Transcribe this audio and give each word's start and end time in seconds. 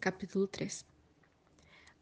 Capítulo 0.00 0.46
3 0.46 0.86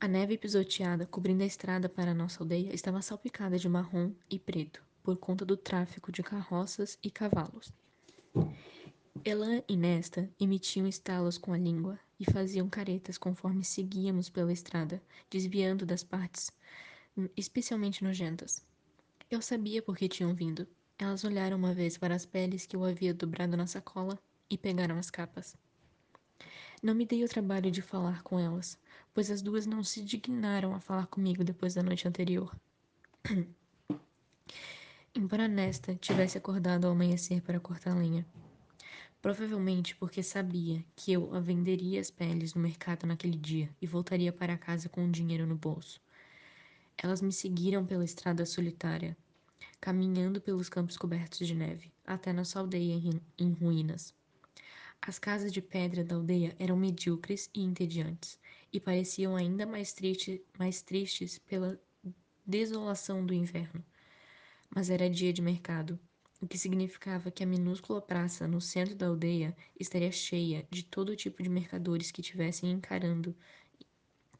A 0.00 0.06
neve 0.06 0.38
pisoteada 0.38 1.04
cobrindo 1.04 1.42
a 1.42 1.46
estrada 1.46 1.88
para 1.88 2.12
a 2.12 2.14
nossa 2.14 2.44
aldeia 2.44 2.72
estava 2.72 3.02
salpicada 3.02 3.58
de 3.58 3.68
marrom 3.68 4.12
e 4.30 4.38
preto, 4.38 4.80
por 5.02 5.16
conta 5.16 5.44
do 5.44 5.56
tráfico 5.56 6.12
de 6.12 6.22
carroças 6.22 6.96
e 7.02 7.10
cavalos. 7.10 7.72
Elan 9.24 9.64
e 9.68 9.76
Nesta 9.76 10.30
emitiam 10.38 10.86
estalos 10.86 11.36
com 11.36 11.52
a 11.52 11.58
língua 11.58 11.98
e 12.20 12.30
faziam 12.30 12.68
caretas 12.68 13.18
conforme 13.18 13.64
seguíamos 13.64 14.30
pela 14.30 14.52
estrada, 14.52 15.02
desviando 15.28 15.84
das 15.84 16.04
partes 16.04 16.52
especialmente 17.36 18.04
nojentas. 18.04 18.64
Eu 19.28 19.42
sabia 19.42 19.82
por 19.82 19.96
que 19.96 20.08
tinham 20.08 20.36
vindo. 20.36 20.68
Elas 20.96 21.24
olharam 21.24 21.56
uma 21.56 21.74
vez 21.74 21.98
para 21.98 22.14
as 22.14 22.24
peles 22.24 22.64
que 22.64 22.76
eu 22.76 22.84
havia 22.84 23.12
dobrado 23.12 23.56
na 23.56 23.66
sacola 23.66 24.16
e 24.48 24.56
pegaram 24.56 24.96
as 24.98 25.10
capas. 25.10 25.56
Não 26.80 26.94
me 26.94 27.04
dei 27.04 27.24
o 27.24 27.28
trabalho 27.28 27.72
de 27.72 27.82
falar 27.82 28.22
com 28.22 28.38
elas, 28.38 28.78
pois 29.12 29.32
as 29.32 29.42
duas 29.42 29.66
não 29.66 29.82
se 29.82 30.00
dignaram 30.00 30.72
a 30.74 30.80
falar 30.80 31.08
comigo 31.08 31.42
depois 31.42 31.74
da 31.74 31.82
noite 31.82 32.06
anterior. 32.06 32.54
Embora 35.12 35.48
Nesta 35.48 35.96
tivesse 35.96 36.38
acordado 36.38 36.84
ao 36.84 36.92
amanhecer 36.92 37.42
para 37.42 37.58
cortar 37.58 37.96
lenha, 37.96 38.24
provavelmente 39.20 39.96
porque 39.96 40.22
sabia 40.22 40.84
que 40.94 41.12
eu 41.12 41.34
a 41.34 41.40
venderia 41.40 42.00
as 42.00 42.12
peles 42.12 42.54
no 42.54 42.62
mercado 42.62 43.08
naquele 43.08 43.36
dia 43.36 43.68
e 43.82 43.86
voltaria 43.86 44.32
para 44.32 44.56
casa 44.56 44.88
com 44.88 45.04
o 45.04 45.10
dinheiro 45.10 45.48
no 45.48 45.56
bolso. 45.56 46.00
Elas 46.96 47.20
me 47.20 47.32
seguiram 47.32 47.84
pela 47.84 48.04
estrada 48.04 48.46
solitária, 48.46 49.16
caminhando 49.80 50.40
pelos 50.40 50.68
campos 50.68 50.96
cobertos 50.96 51.44
de 51.44 51.54
neve, 51.54 51.92
até 52.06 52.32
nossa 52.32 52.60
aldeia 52.60 52.94
em 53.36 53.52
ruínas. 53.52 54.14
As 55.00 55.18
casas 55.18 55.52
de 55.52 55.62
pedra 55.62 56.04
da 56.04 56.16
aldeia 56.16 56.54
eram 56.58 56.76
medíocres 56.76 57.48
e 57.54 57.62
entediantes, 57.62 58.38
e 58.72 58.78
pareciam 58.78 59.36
ainda 59.36 59.66
mais, 59.66 59.92
triste, 59.92 60.44
mais 60.58 60.82
tristes 60.82 61.38
pela 61.38 61.80
desolação 62.44 63.24
do 63.24 63.32
inverno. 63.32 63.84
Mas 64.68 64.90
era 64.90 65.08
dia 65.08 65.32
de 65.32 65.40
mercado, 65.40 65.98
o 66.40 66.46
que 66.46 66.58
significava 66.58 67.30
que 67.30 67.42
a 67.42 67.46
minúscula 67.46 68.00
praça 68.00 68.46
no 68.46 68.60
centro 68.60 68.94
da 68.94 69.06
aldeia 69.06 69.56
estaria 69.78 70.12
cheia 70.12 70.66
de 70.70 70.84
todo 70.84 71.16
tipo 71.16 71.42
de 71.42 71.48
mercadores 71.48 72.10
que 72.10 72.22
tivessem 72.22 72.70
encarando 72.70 73.34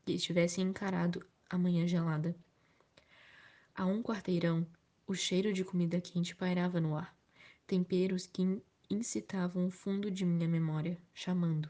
que 0.04 0.16
tivessem 0.16 0.64
encarado 0.64 1.26
a 1.50 1.58
manhã 1.58 1.86
gelada. 1.86 2.34
A 3.74 3.84
um 3.84 4.02
quarteirão, 4.02 4.66
o 5.06 5.14
cheiro 5.14 5.52
de 5.52 5.64
comida 5.64 6.00
quente 6.00 6.34
pairava 6.34 6.80
no 6.80 6.96
ar, 6.96 7.14
temperos 7.66 8.26
que 8.26 8.62
incitavam 8.90 9.66
o 9.66 9.70
fundo 9.70 10.10
de 10.10 10.24
minha 10.24 10.48
memória, 10.48 10.98
chamando. 11.12 11.68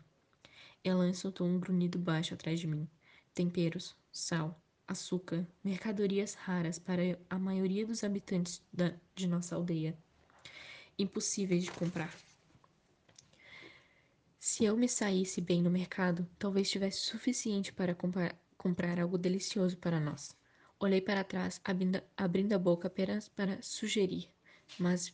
Elan 0.85 1.13
soltou 1.13 1.47
um 1.47 1.59
grunhido 1.59 1.99
baixo 1.99 2.35
atrás 2.35 2.61
de 2.61 2.67
mim. 2.67 2.89
Temperos, 3.35 3.97
sal, 4.11 4.61
açúcar, 4.87 5.47
mercadorias 5.63 6.35
raras 6.35 6.79
para 6.79 7.03
a 7.29 7.39
maioria 7.39 7.87
dos 7.87 8.05
habitantes 8.05 8.63
da, 8.73 8.95
de 9.15 9.27
nossa 9.27 9.55
aldeia. 9.55 9.97
Impossíveis 10.99 11.65
de 11.65 11.71
comprar. 11.71 12.13
Se 14.39 14.65
eu 14.65 14.77
me 14.77 14.89
saísse 14.89 15.41
bem 15.41 15.63
no 15.63 15.71
mercado, 15.71 16.27
talvez 16.39 16.71
tivesse 16.71 17.01
suficiente 17.01 17.73
para 17.73 17.95
comprar, 17.95 18.35
comprar 18.57 18.99
algo 18.99 19.19
delicioso 19.19 19.77
para 19.77 20.01
nós. 20.01 20.35
Olhei 20.81 21.01
para 21.01 21.25
trás, 21.25 21.61
abrindo, 21.65 22.01
abrindo 22.17 22.53
a 22.53 22.59
boca 22.59 22.87
apenas 22.87 23.29
para 23.29 23.61
sugerir, 23.61 24.31
mas 24.79 25.13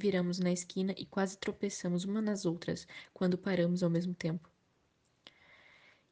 Viramos 0.00 0.38
na 0.38 0.50
esquina 0.50 0.94
e 0.96 1.04
quase 1.04 1.36
tropeçamos 1.36 2.04
uma 2.04 2.22
nas 2.22 2.46
outras 2.46 2.86
quando 3.12 3.36
paramos 3.36 3.82
ao 3.82 3.90
mesmo 3.90 4.14
tempo. 4.14 4.48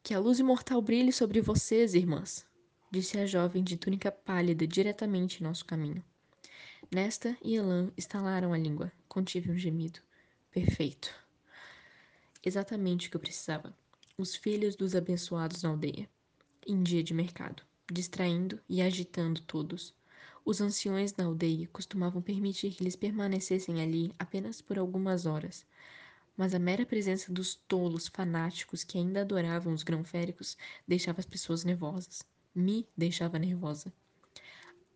Que 0.03 0.13
a 0.13 0.19
luz 0.19 0.39
imortal 0.39 0.83
brilhe 0.83 1.11
sobre 1.11 1.41
vocês, 1.41 1.95
irmãs, 1.95 2.47
disse 2.91 3.19
a 3.19 3.25
jovem 3.25 3.65
de 3.65 3.79
túnica 3.79 4.13
pálida 4.13 4.67
diretamente 4.67 5.41
em 5.41 5.45
nosso 5.45 5.65
caminho. 5.65 6.05
Nesta 6.95 7.35
e 7.43 7.57
Elan 7.57 7.91
estalaram 7.97 8.53
a 8.53 8.59
língua. 8.59 8.93
Contive 9.09 9.51
um 9.51 9.59
gemido. 9.59 10.01
Perfeito. 10.51 11.09
Exatamente 12.45 13.09
o 13.09 13.11
que 13.11 13.17
eu 13.17 13.21
precisava. 13.23 13.75
Os 14.19 14.37
filhos 14.37 14.77
dos 14.77 14.95
abençoados 14.95 15.63
na 15.63 15.71
aldeia. 15.71 16.07
Em 16.67 16.83
dia 16.83 17.03
de 17.03 17.15
mercado, 17.15 17.63
distraindo 17.91 18.61
e 18.69 18.83
agitando 18.83 19.41
todos. 19.41 19.95
Os 20.45 20.61
anciões 20.61 21.13
da 21.13 21.25
aldeia 21.25 21.69
costumavam 21.73 22.23
permitir 22.23 22.73
que 22.73 22.83
eles 22.83 22.97
permanecessem 22.97 23.83
ali 23.83 24.13
apenas 24.19 24.61
por 24.61 24.79
algumas 24.79 25.27
horas, 25.27 25.67
mas 26.37 26.55
a 26.55 26.59
mera 26.59 26.87
presença 26.87 27.33
dos 27.33 27.55
tolos 27.55 28.07
fanáticos 28.09 28.85
que 28.85 28.97
ainda 28.97 29.23
adoravam 29.23 29.73
os 29.73 29.83
grão-féricos 29.83 30.57
deixava 30.87 31.21
as 31.21 31.27
pessoas 31.27 31.65
nervosas. 31.65 32.23
Me 32.55 32.87
deixava 32.97 33.39
nervosa. 33.39 33.93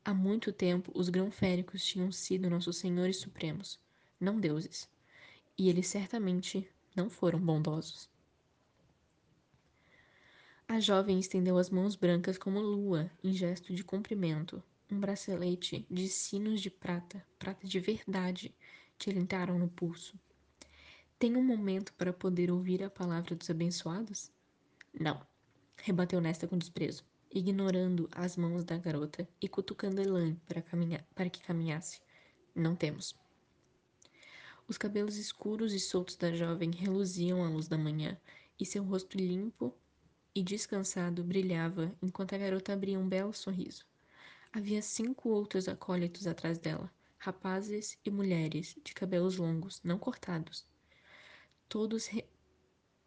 Há 0.04 0.14
muito 0.14 0.52
tempo, 0.52 0.90
os 0.94 1.08
grão-féricos 1.08 1.84
tinham 1.84 2.10
sido 2.10 2.50
nossos 2.50 2.76
senhores 2.76 3.18
supremos, 3.18 3.78
não 4.18 4.40
deuses, 4.40 4.88
e 5.56 5.68
eles 5.68 5.86
certamente 5.86 6.68
não 6.94 7.08
foram 7.08 7.38
bondosos. 7.38 8.08
A 10.66 10.80
jovem 10.80 11.18
estendeu 11.18 11.58
as 11.58 11.70
mãos 11.70 11.94
brancas 11.94 12.38
como 12.38 12.60
lua, 12.60 13.10
em 13.22 13.32
gesto 13.32 13.74
de 13.74 13.84
cumprimento, 13.84 14.62
um 14.92 15.00
bracelete 15.00 15.86
de 15.90 16.06
sinos 16.06 16.60
de 16.60 16.70
prata, 16.70 17.26
prata 17.38 17.66
de 17.66 17.80
verdade, 17.80 18.54
lhe 19.06 19.18
entraram 19.18 19.58
no 19.58 19.68
pulso. 19.68 20.20
Tem 21.18 21.34
um 21.34 21.42
momento 21.42 21.92
para 21.94 22.12
poder 22.12 22.50
ouvir 22.50 22.84
a 22.84 22.90
palavra 22.90 23.34
dos 23.34 23.48
abençoados? 23.48 24.30
Não, 24.92 25.26
rebateu 25.76 26.20
Nesta 26.20 26.46
com 26.46 26.58
desprezo, 26.58 27.04
ignorando 27.30 28.08
as 28.12 28.36
mãos 28.36 28.64
da 28.64 28.76
garota 28.76 29.26
e 29.40 29.48
cutucando 29.48 30.00
Elan 30.00 30.34
para, 30.46 30.60
caminhar, 30.60 31.04
para 31.14 31.30
que 31.30 31.42
caminhasse. 31.42 32.00
Não 32.54 32.76
temos. 32.76 33.16
Os 34.68 34.76
cabelos 34.76 35.16
escuros 35.16 35.72
e 35.72 35.80
soltos 35.80 36.16
da 36.16 36.32
jovem 36.32 36.70
reluziam 36.70 37.42
à 37.42 37.48
luz 37.48 37.66
da 37.66 37.78
manhã, 37.78 38.16
e 38.60 38.66
seu 38.66 38.84
rosto 38.84 39.16
limpo 39.16 39.74
e 40.34 40.42
descansado 40.42 41.24
brilhava 41.24 41.92
enquanto 42.02 42.34
a 42.34 42.38
garota 42.38 42.72
abria 42.72 42.98
um 42.98 43.08
belo 43.08 43.32
sorriso. 43.32 43.90
Havia 44.54 44.82
cinco 44.82 45.30
outros 45.30 45.66
acólitos 45.66 46.26
atrás 46.26 46.58
dela, 46.58 46.92
rapazes 47.16 47.98
e 48.04 48.10
mulheres, 48.10 48.76
de 48.84 48.92
cabelos 48.92 49.38
longos, 49.38 49.80
não 49.82 49.98
cortados. 49.98 50.66
Todos, 51.70 52.06
re... 52.06 52.26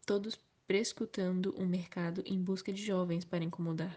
todos 0.04 0.36
prescutando 0.66 1.54
o 1.56 1.64
mercado 1.64 2.20
em 2.26 2.42
busca 2.42 2.72
de 2.72 2.84
jovens 2.84 3.24
para 3.24 3.44
incomodar. 3.44 3.96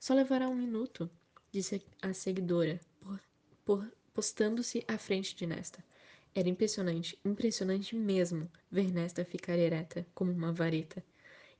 Só 0.00 0.14
levará 0.14 0.48
um 0.48 0.54
minuto, 0.54 1.10
disse 1.52 1.84
a 2.00 2.14
seguidora, 2.14 2.80
por, 2.98 3.20
por, 3.66 3.92
postando-se 4.14 4.82
à 4.88 4.96
frente 4.96 5.36
de 5.36 5.46
Nesta. 5.46 5.84
Era 6.34 6.48
impressionante, 6.48 7.18
impressionante 7.22 7.94
mesmo, 7.94 8.50
ver 8.70 8.90
Nesta 8.90 9.26
ficar 9.26 9.58
ereta, 9.58 10.06
como 10.14 10.32
uma 10.32 10.54
vareta, 10.54 11.04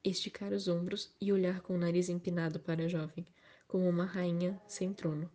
esticar 0.03 0.55
os 0.55 0.69
ombros 0.69 1.15
e 1.21 1.31
olhar 1.35 1.61
com 1.61 1.75
o 1.75 1.79
nariz 1.79 2.09
empinado 2.09 2.59
para 2.59 2.85
a 2.85 2.89
jovem 2.89 3.27
como 3.73 3.89
uma 3.89 4.05
rainha 4.05 4.61
sem 4.69 4.93
trono. 4.93 5.31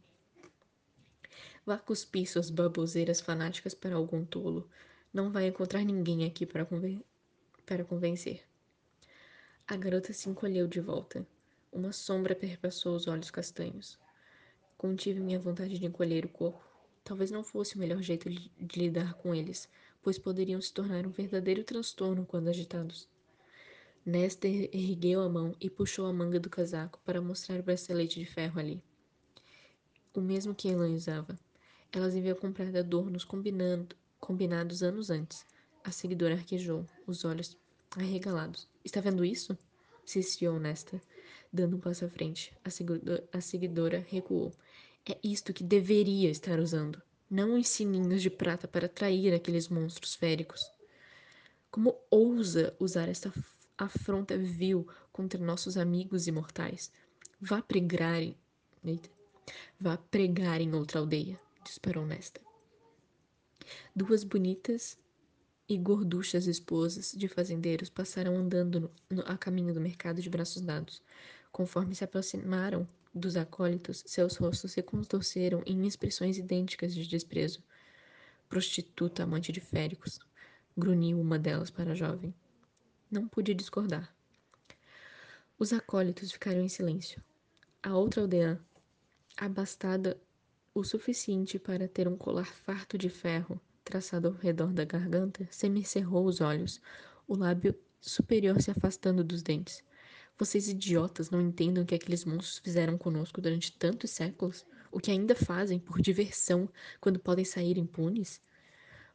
Vá 1.65 1.75
cuspir 1.75 2.29
suas 2.29 2.51
baboseiras 2.51 3.19
fanáticas 3.19 3.73
para 3.73 3.95
algum 3.95 4.23
tolo. 4.23 4.69
Não 5.11 5.31
vai 5.31 5.47
encontrar 5.47 5.83
ninguém 5.83 6.23
aqui 6.23 6.45
para, 6.45 6.63
conven 6.63 7.03
para 7.65 7.83
convencer. 7.83 8.43
A 9.67 9.75
garota 9.75 10.13
se 10.13 10.29
encolheu 10.29 10.67
de 10.67 10.79
volta. 10.79 11.25
Uma 11.71 11.91
sombra 11.91 12.35
perpassou 12.35 12.95
os 12.95 13.07
olhos 13.07 13.31
castanhos. 13.31 13.97
Contive 14.77 15.19
minha 15.19 15.39
vontade 15.39 15.79
de 15.79 15.85
encolher 15.87 16.23
o 16.23 16.29
corpo. 16.29 16.63
Talvez 17.03 17.31
não 17.31 17.43
fosse 17.43 17.75
o 17.75 17.79
melhor 17.79 18.03
jeito 18.03 18.29
de 18.29 18.79
lidar 18.79 19.15
com 19.15 19.33
eles, 19.33 19.67
pois 20.03 20.19
poderiam 20.19 20.61
se 20.61 20.71
tornar 20.71 21.07
um 21.07 21.11
verdadeiro 21.11 21.63
transtorno 21.63 22.23
quando 22.23 22.49
agitados. 22.49 23.09
Nester 24.07 24.69
ergueu 24.71 25.19
a 25.19 25.27
mão 25.27 25.53
e 25.59 25.69
puxou 25.69 26.05
a 26.05 26.13
manga 26.13 26.39
do 26.39 26.49
casaco 26.49 26.97
para 27.03 27.21
mostrar 27.21 27.59
o 27.59 27.63
bracelete 27.63 28.21
de 28.21 28.25
ferro 28.25 28.57
ali. 28.57 28.81
O 30.13 30.21
mesmo 30.21 30.55
que 30.55 30.69
Elan 30.69 30.93
usava. 30.93 31.37
Elas 31.91 32.15
haviam 32.15 32.37
comprado 32.37 32.73
adornos 32.77 33.25
combinando, 33.25 33.97
combinados 34.17 34.81
anos 34.81 35.09
antes. 35.09 35.45
A 35.83 35.91
seguidora 35.91 36.35
arquejou, 36.35 36.85
os 37.05 37.25
olhos 37.25 37.57
arregalados. 37.97 38.65
Está 38.81 39.01
vendo 39.01 39.25
isso? 39.25 39.57
Insistiu 40.05 40.57
Nesta, 40.57 41.01
dando 41.51 41.75
um 41.75 41.79
passo 41.81 42.05
à 42.05 42.07
frente. 42.07 42.53
A 42.63 42.69
seguidora, 42.69 43.27
a 43.33 43.41
seguidora 43.41 44.05
recuou. 44.07 44.53
É 45.05 45.17
isto 45.21 45.51
que 45.51 45.65
deveria 45.65 46.31
estar 46.31 46.61
usando. 46.61 47.01
Não 47.29 47.59
os 47.59 47.67
sininhos 47.67 48.21
de 48.21 48.29
prata 48.29 48.69
para 48.69 48.85
atrair 48.85 49.33
aqueles 49.33 49.67
monstros 49.67 50.15
féricos. 50.15 50.61
Como 51.69 51.99
ousa 52.09 52.73
usar 52.79 53.09
esta 53.09 53.33
afronta 53.77 54.37
vil 54.37 54.87
contra 55.11 55.39
nossos 55.39 55.77
amigos 55.77 56.27
imortais. 56.27 56.91
Vá 57.39 57.61
pregar 57.61 58.21
em... 58.21 58.35
Eita. 58.83 59.09
Vá 59.79 59.97
pregar 59.97 60.59
em 60.61 60.73
outra 60.73 60.99
aldeia, 60.99 61.39
disparou 61.63 62.05
Nesta. 62.05 62.41
Duas 63.95 64.23
bonitas 64.23 64.97
e 65.69 65.77
gorduchas 65.77 66.47
esposas 66.47 67.11
de 67.11 67.27
fazendeiros 67.27 67.89
passaram 67.89 68.35
andando 68.37 68.79
no, 68.79 68.91
no, 69.09 69.21
a 69.25 69.37
caminho 69.37 69.73
do 69.73 69.81
mercado 69.81 70.21
de 70.21 70.29
braços 70.29 70.61
dados. 70.61 71.01
Conforme 71.51 71.95
se 71.95 72.03
aproximaram 72.03 72.87
dos 73.13 73.35
acólitos, 73.35 74.03
seus 74.05 74.37
rostos 74.37 74.71
se 74.71 74.81
contorceram 74.81 75.61
em 75.65 75.85
expressões 75.85 76.37
idênticas 76.37 76.93
de 76.93 77.05
desprezo. 77.05 77.61
Prostituta 78.47 79.23
amante 79.23 79.51
de 79.51 79.59
féricos, 79.59 80.19
grunhiu 80.77 81.19
uma 81.19 81.37
delas 81.37 81.69
para 81.69 81.91
a 81.91 81.95
jovem. 81.95 82.33
Não 83.09 83.27
pude 83.27 83.53
discordar. 83.53 84.13
Os 85.57 85.71
acólitos 85.71 86.31
ficaram 86.31 86.61
em 86.61 86.67
silêncio. 86.67 87.23
A 87.81 87.95
outra 87.95 88.21
aldeã, 88.21 88.59
abastada 89.37 90.19
o 90.73 90.83
suficiente 90.83 91.57
para 91.57 91.87
ter 91.87 92.07
um 92.07 92.17
colar 92.17 92.45
farto 92.45 92.97
de 92.97 93.09
ferro 93.09 93.59
traçado 93.83 94.27
ao 94.27 94.33
redor 94.33 94.73
da 94.73 94.83
garganta, 94.83 95.47
semicerrou 95.49 96.25
os 96.25 96.41
olhos, 96.41 96.81
o 97.25 97.37
lábio 97.37 97.73
superior 98.01 98.61
se 98.61 98.69
afastando 98.69 99.23
dos 99.23 99.41
dentes. 99.41 99.81
Vocês 100.37 100.67
idiotas 100.67 101.29
não 101.29 101.41
entendem 101.41 101.81
o 101.81 101.85
que 101.85 101.95
aqueles 101.95 102.25
monstros 102.25 102.59
fizeram 102.59 102.97
conosco 102.97 103.39
durante 103.39 103.71
tantos 103.71 104.11
séculos? 104.11 104.65
O 104.91 104.99
que 104.99 105.09
ainda 105.09 105.33
fazem 105.33 105.79
por 105.79 106.01
diversão 106.01 106.69
quando 106.99 107.19
podem 107.19 107.45
sair 107.45 107.77
impunes? 107.77 108.41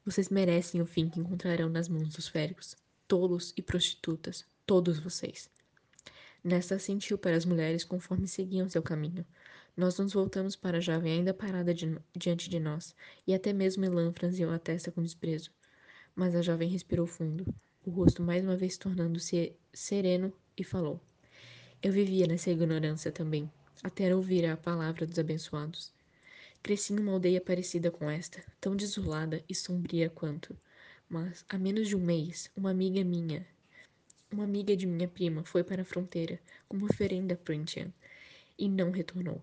Vocês 0.04 0.30
merecem 0.30 0.80
o 0.80 0.86
fim 0.86 1.08
que 1.08 1.20
encontrarão 1.20 1.68
nas 1.68 1.88
mãos 1.88 2.08
dos 2.08 2.26
féricos. 2.26 2.74
Tolos 3.12 3.52
e 3.58 3.60
prostitutas, 3.60 4.46
todos 4.64 4.98
vocês. 4.98 5.50
Nesta 6.42 6.78
sentiu 6.78 7.18
para 7.18 7.36
as 7.36 7.44
mulheres 7.44 7.84
conforme 7.84 8.26
seguiam 8.26 8.70
seu 8.70 8.82
caminho. 8.82 9.22
Nós 9.76 9.98
nos 9.98 10.14
voltamos 10.14 10.56
para 10.56 10.78
a 10.78 10.80
jovem 10.80 11.12
ainda 11.12 11.34
parada 11.34 11.74
diante 12.16 12.48
de 12.48 12.58
nós, 12.58 12.96
e 13.26 13.34
até 13.34 13.52
mesmo 13.52 13.84
Elan 13.84 14.14
franziu 14.14 14.50
a 14.50 14.58
testa 14.58 14.90
com 14.90 15.02
desprezo. 15.02 15.50
Mas 16.14 16.34
a 16.34 16.40
jovem 16.40 16.70
respirou 16.70 17.06
fundo, 17.06 17.44
o 17.84 17.90
rosto 17.90 18.22
mais 18.22 18.42
uma 18.42 18.56
vez 18.56 18.78
tornando-se 18.78 19.54
sereno, 19.74 20.32
e 20.56 20.64
falou. 20.64 20.98
Eu 21.82 21.92
vivia 21.92 22.26
nessa 22.26 22.50
ignorância 22.50 23.12
também, 23.12 23.52
até 23.82 24.16
ouvir 24.16 24.46
a 24.46 24.56
palavra 24.56 25.04
dos 25.04 25.18
abençoados. 25.18 25.92
Cresci 26.62 26.94
em 26.94 26.98
uma 26.98 27.12
aldeia 27.12 27.42
parecida 27.42 27.90
com 27.90 28.08
esta, 28.08 28.42
tão 28.58 28.74
desolada 28.74 29.44
e 29.46 29.54
sombria 29.54 30.08
quanto. 30.08 30.56
Mas, 31.12 31.44
há 31.46 31.58
menos 31.58 31.88
de 31.88 31.94
um 31.94 32.00
mês, 32.00 32.50
uma 32.56 32.70
amiga 32.70 33.04
minha, 33.04 33.46
uma 34.30 34.44
amiga 34.44 34.74
de 34.74 34.86
minha 34.86 35.06
prima, 35.06 35.44
foi 35.44 35.62
para 35.62 35.82
a 35.82 35.84
fronteira, 35.84 36.40
como 36.66 36.86
oferenda 36.86 37.34
a 37.34 37.36
Printian, 37.36 37.92
e 38.58 38.66
não 38.66 38.90
retornou. 38.90 39.42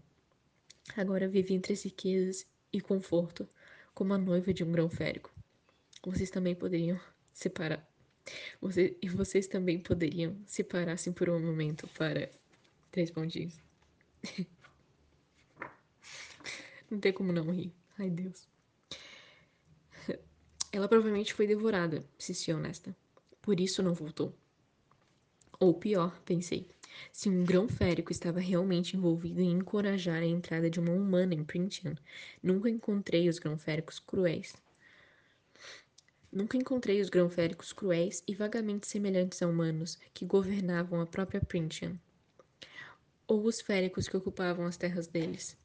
Agora 0.98 1.27
vive 1.27 1.54
entre 1.54 1.74
as 1.74 1.83
riquezas 1.83 2.48
e 2.74 2.81
conforto, 2.81 3.48
como 3.94 4.16
a 4.16 4.18
noiva 4.18 4.51
de 4.51 4.63
um 4.63 4.71
grão 4.71 4.89
férico. 4.89 5.31
Vocês 6.04 6.31
também 6.31 6.56
poderiam 6.56 7.00
separar. 7.31 7.88
Você, 8.60 8.98
e 9.00 9.07
vocês 9.07 9.45
também 9.45 9.77
poderiam 9.77 10.36
se 10.48 10.63
parassem 10.63 11.13
por 11.13 11.30
um 11.30 11.39
momento 11.39 11.88
para 11.89 12.31
três 12.89 13.12
pontinhos. 13.12 13.62
não 16.89 17.00
tem 17.00 17.13
como 17.13 17.31
não 17.31 17.51
rir. 17.51 17.72
Ai, 18.00 18.10
Deus. 18.10 18.48
Ela 20.71 20.88
provavelmente 20.88 21.33
foi 21.33 21.48
devorada, 21.48 22.04
se 22.18 22.33
ser 22.33 22.54
honesta. 22.54 22.95
Por 23.42 23.60
isso 23.60 23.81
não 23.81 23.94
voltou. 23.94 24.33
Ou 25.60 25.74
pior, 25.74 26.19
pensei, 26.21 26.68
se 27.12 27.27
um 27.27 27.44
grão 27.44 27.68
férico 27.68 28.12
estava 28.12 28.39
realmente 28.39 28.95
envolvido 28.95 29.42
em 29.42 29.51
encorajar 29.51 30.21
a 30.21 30.25
entrada 30.25 30.69
de 30.69 30.80
uma 30.80 30.92
humana 30.92 31.33
em 31.33 31.44
Printian, 31.44 31.95
nunca 32.42 32.69
encontrei 32.69 33.27
os 33.27 33.39
grão-féricos 33.39 34.00
cruéis. 34.00 34.54
Nunca 36.31 36.56
encontrei 36.56 37.01
os 37.01 37.10
grão-féricos 37.10 37.74
cruéis 37.74 38.24
e 38.27 38.36
vagamente 38.36 38.88
semelhantes 38.88 39.42
a 39.42 39.48
humanos 39.48 39.98
que 40.13 40.25
governavam 40.25 41.01
a 41.01 41.06
própria 41.07 41.42
Printian, 41.42 42.00
ou 43.27 43.44
os 43.44 43.60
féricos 43.60 44.07
que 44.07 44.15
ocupavam 44.15 44.65
as 44.65 44.77
terras 44.77 45.07
deles, 45.07 45.57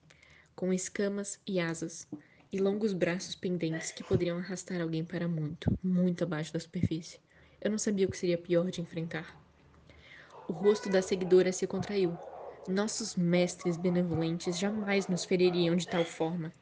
com 0.57 0.73
escamas 0.73 1.39
e 1.47 1.61
asas, 1.61 2.09
e 2.55 2.59
longos 2.59 2.93
braços 2.93 3.35
pendentes 3.35 3.91
que 3.91 4.05
poderiam 4.05 4.39
arrastar 4.39 4.81
alguém 4.81 5.05
para 5.05 5.27
muito, 5.27 5.77
muito 5.83 6.23
abaixo 6.23 6.53
da 6.53 6.61
superfície. 6.61 7.19
Eu 7.61 7.69
não 7.69 7.79
sabia 7.79 8.07
o 8.07 8.11
que 8.13 8.17
seria 8.17 8.39
pior 8.39 8.71
de 8.71 8.81
enfrentar. 8.81 9.37
O 10.47 10.53
rosto 10.53 10.89
da 10.89 11.03
seguidora 11.03 11.51
se 11.51 11.67
contraiu. 11.67 12.17
Nossos 12.69 13.17
mestres 13.17 13.77
benevolentes 13.77 14.57
jamais 14.57 15.09
nos 15.09 15.25
feririam 15.25 15.75
de 15.75 15.89
tal 15.89 16.05
forma. 16.05 16.53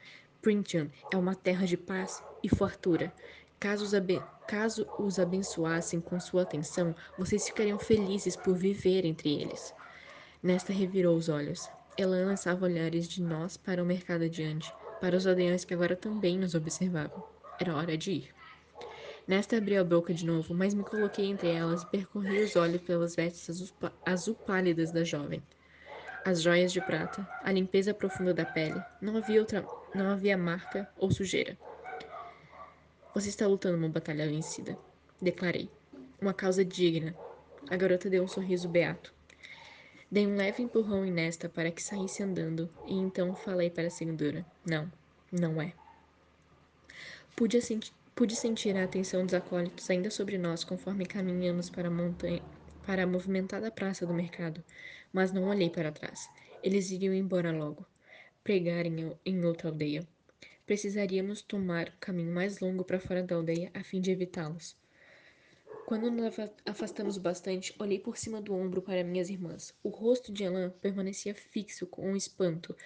Printian 0.40 0.88
é 1.12 1.16
uma 1.18 1.34
terra 1.34 1.66
de 1.66 1.76
paz 1.76 2.24
e 2.42 2.48
fartura. 2.48 3.12
Caso 3.60 3.84
os, 3.84 3.92
caso 4.48 4.88
os 4.98 5.18
abençoassem 5.18 6.00
com 6.00 6.18
sua 6.18 6.40
atenção, 6.40 6.96
vocês 7.18 7.46
ficariam 7.46 7.78
felizes 7.78 8.34
por 8.34 8.56
viver 8.56 9.04
entre 9.04 9.42
eles. 9.42 9.74
Nesta 10.42 10.72
revirou 10.72 11.18
os 11.18 11.28
olhos. 11.28 11.68
Ela 11.98 12.16
lançava 12.24 12.64
olhares 12.64 13.06
de 13.06 13.20
nós 13.20 13.58
para 13.58 13.82
o 13.82 13.86
mercado 13.86 14.24
adiante, 14.24 14.72
para 15.02 15.16
os 15.16 15.26
aldeões 15.26 15.64
que 15.64 15.74
agora 15.74 15.96
também 15.96 16.38
nos 16.38 16.54
observavam. 16.54 17.24
Era 17.58 17.74
hora 17.74 17.98
de 17.98 18.12
ir. 18.12 18.34
Nesta 19.26 19.56
abri 19.56 19.76
a 19.76 19.82
boca 19.82 20.14
de 20.14 20.24
novo, 20.24 20.54
mas 20.54 20.74
me 20.74 20.84
coloquei 20.84 21.26
entre 21.26 21.50
elas 21.50 21.82
e 21.82 21.86
percorri 21.86 22.40
os 22.40 22.54
olhos 22.54 22.80
pelas 22.82 23.16
vestes 23.16 23.50
azul, 23.50 23.68
azul 24.06 24.36
pálidas 24.46 24.92
da 24.92 25.02
jovem. 25.02 25.42
As 26.24 26.40
joias 26.40 26.72
de 26.72 26.80
prata, 26.80 27.28
a 27.42 27.50
limpeza 27.50 27.92
profunda 27.92 28.32
da 28.32 28.44
pele, 28.44 28.80
não 29.00 29.16
havia 29.16 29.40
outra, 29.40 29.66
não 29.92 30.08
havia 30.08 30.38
marca 30.38 30.88
ou 30.96 31.10
sujeira. 31.10 31.58
Você 33.12 33.28
está 33.28 33.44
lutando 33.44 33.76
uma 33.76 33.88
batalha 33.88 34.28
vencida, 34.28 34.78
declarei. 35.20 35.68
Uma 36.20 36.32
causa 36.32 36.64
digna. 36.64 37.12
A 37.68 37.74
garota 37.74 38.08
deu 38.08 38.22
um 38.22 38.28
sorriso 38.28 38.68
beato. 38.68 39.12
Dei 40.12 40.26
um 40.26 40.36
leve 40.36 40.62
empurrão 40.62 41.04
em 41.04 41.10
Nesta 41.10 41.48
para 41.48 41.72
que 41.72 41.82
saísse 41.82 42.22
andando, 42.22 42.70
e 42.86 42.94
então 42.94 43.34
falei 43.34 43.70
para 43.70 43.88
a 43.88 43.90
seguidora: 43.90 44.46
Não, 44.64 44.92
não 45.32 45.60
é. 45.60 45.72
Pude 47.34 47.60
sentir 47.60 47.92
Pude 48.14 48.36
sentir 48.36 48.76
a 48.76 48.84
atenção 48.84 49.24
dos 49.24 49.32
acólitos 49.32 49.88
ainda 49.88 50.10
sobre 50.10 50.36
nós 50.36 50.62
conforme 50.62 51.06
caminhamos 51.06 51.70
para 51.70 51.88
a 51.88 51.90
montanha, 51.90 52.42
para 52.86 53.04
a 53.04 53.06
movimentada 53.06 53.70
praça 53.70 54.06
do 54.06 54.12
mercado, 54.12 54.62
mas 55.10 55.32
não 55.32 55.48
olhei 55.48 55.70
para 55.70 55.90
trás. 55.90 56.28
Eles 56.62 56.90
iriam 56.90 57.14
embora 57.14 57.50
logo, 57.50 57.86
pregar 58.44 58.84
em, 58.84 59.16
em 59.24 59.44
outra 59.46 59.70
aldeia. 59.70 60.06
Precisaríamos 60.66 61.40
tomar 61.40 61.88
o 61.88 61.98
caminho 61.98 62.34
mais 62.34 62.60
longo 62.60 62.84
para 62.84 63.00
fora 63.00 63.22
da 63.22 63.34
aldeia 63.34 63.70
a 63.72 63.82
fim 63.82 63.98
de 63.98 64.10
evitá-los. 64.10 64.76
Quando 65.86 66.10
nos 66.10 66.34
afastamos 66.64 67.18
bastante, 67.18 67.74
olhei 67.78 67.98
por 67.98 68.16
cima 68.16 68.40
do 68.40 68.54
ombro 68.54 68.80
para 68.80 69.04
minhas 69.04 69.28
irmãs. 69.28 69.74
O 69.82 69.88
rosto 69.88 70.32
de 70.32 70.44
Elan 70.44 70.70
permanecia 70.80 71.34
fixo 71.34 71.86
com 71.86 72.16
espanto, 72.16 72.76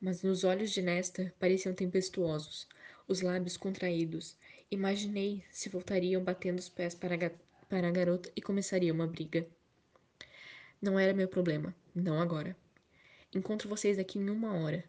mas 0.00 0.22
nos 0.22 0.44
olhos 0.44 0.70
de 0.70 0.82
Nesta 0.82 1.32
pareciam 1.38 1.74
tempestuosos, 1.74 2.66
os 3.06 3.20
lábios 3.20 3.56
contraídos, 3.56 4.36
Imaginei 4.72 5.42
se 5.50 5.68
voltariam 5.68 6.22
batendo 6.22 6.60
os 6.60 6.68
pés 6.68 6.94
para 6.94 7.16
a, 7.16 7.30
para 7.68 7.88
a 7.88 7.90
garota 7.90 8.30
e 8.36 8.40
começaria 8.40 8.94
uma 8.94 9.04
briga. 9.04 9.44
Não 10.80 10.96
era 10.96 11.12
meu 11.12 11.26
problema, 11.26 11.74
não 11.92 12.20
agora. 12.20 12.56
Encontro 13.34 13.68
vocês 13.68 13.98
aqui 13.98 14.20
em 14.20 14.30
uma 14.30 14.54
hora. 14.54 14.84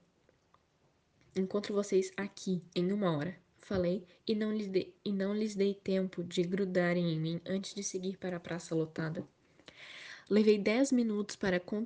Encontro 1.36 1.74
vocês 1.74 2.14
aqui 2.16 2.62
em 2.76 2.92
uma 2.92 3.18
hora. 3.18 3.36
Falei 3.62 4.04
e 4.28 4.36
não 4.36 4.52
lhes 4.52 4.68
dei, 4.68 4.94
e 5.06 5.14
não 5.14 5.34
lhes 5.34 5.56
dei 5.56 5.74
tempo 5.74 6.24
de 6.24 6.42
grudarem 6.44 7.14
em 7.14 7.20
mim 7.20 7.42
antes 7.46 7.74
de 7.74 7.84
seguir 7.84 8.18
para 8.18 8.38
a 8.38 8.40
praça 8.40 8.76
lotada. 8.76 9.26
Levei 10.30 10.58
dez 10.58 10.92
minutos 10.92 11.36
para 11.36 11.60
con 11.60 11.86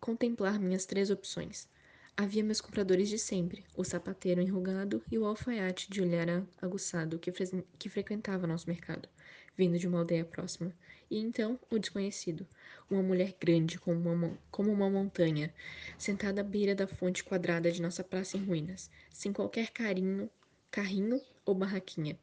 contemplar 0.00 0.58
minhas 0.58 0.86
três 0.86 1.10
opções. 1.10 1.68
Havia 2.16 2.42
meus 2.42 2.60
compradores 2.60 3.08
de 3.08 3.18
sempre, 3.18 3.64
o 3.76 3.84
sapateiro 3.84 4.40
enrugado 4.40 5.02
e 5.10 5.18
o 5.18 5.26
alfaiate 5.26 5.90
de 5.90 6.00
olhar 6.00 6.44
aguçado 6.60 7.18
que, 7.18 7.30
fre 7.30 7.64
que 7.78 7.88
frequentava 7.88 8.46
nosso 8.46 8.68
mercado, 8.68 9.08
vindo 9.56 9.78
de 9.78 9.86
uma 9.86 9.98
aldeia 9.98 10.24
próxima. 10.24 10.74
E 11.10 11.18
então 11.18 11.58
o 11.70 11.78
desconhecido, 11.78 12.46
uma 12.90 13.02
mulher 13.02 13.34
grande 13.38 13.78
como 13.78 14.10
uma, 14.10 14.38
como 14.50 14.72
uma 14.72 14.88
montanha, 14.88 15.52
sentada 15.98 16.40
à 16.40 16.44
beira 16.44 16.74
da 16.74 16.86
fonte 16.86 17.22
quadrada 17.22 17.70
de 17.70 17.82
nossa 17.82 18.02
praça 18.02 18.36
em 18.36 18.44
ruínas, 18.44 18.90
sem 19.12 19.32
qualquer 19.32 19.70
carinho, 19.70 20.30
carrinho 20.70 21.20
ou 21.44 21.54
barraquinha, 21.54 22.18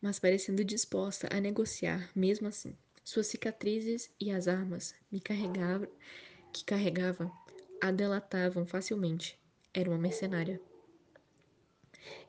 mas 0.00 0.18
parecendo 0.18 0.64
disposta 0.64 1.28
a 1.30 1.40
negociar 1.40 2.10
mesmo 2.14 2.48
assim. 2.48 2.76
Suas 3.04 3.26
cicatrizes 3.28 4.10
e 4.20 4.30
as 4.30 4.48
armas 4.48 4.94
me 5.10 5.20
carregavam, 5.20 5.88
que 6.52 6.64
carregava 6.64 7.30
a 7.80 7.90
delatavam 7.90 8.66
facilmente. 8.66 9.38
Era 9.72 9.90
uma 9.90 9.98
mercenária. 9.98 10.60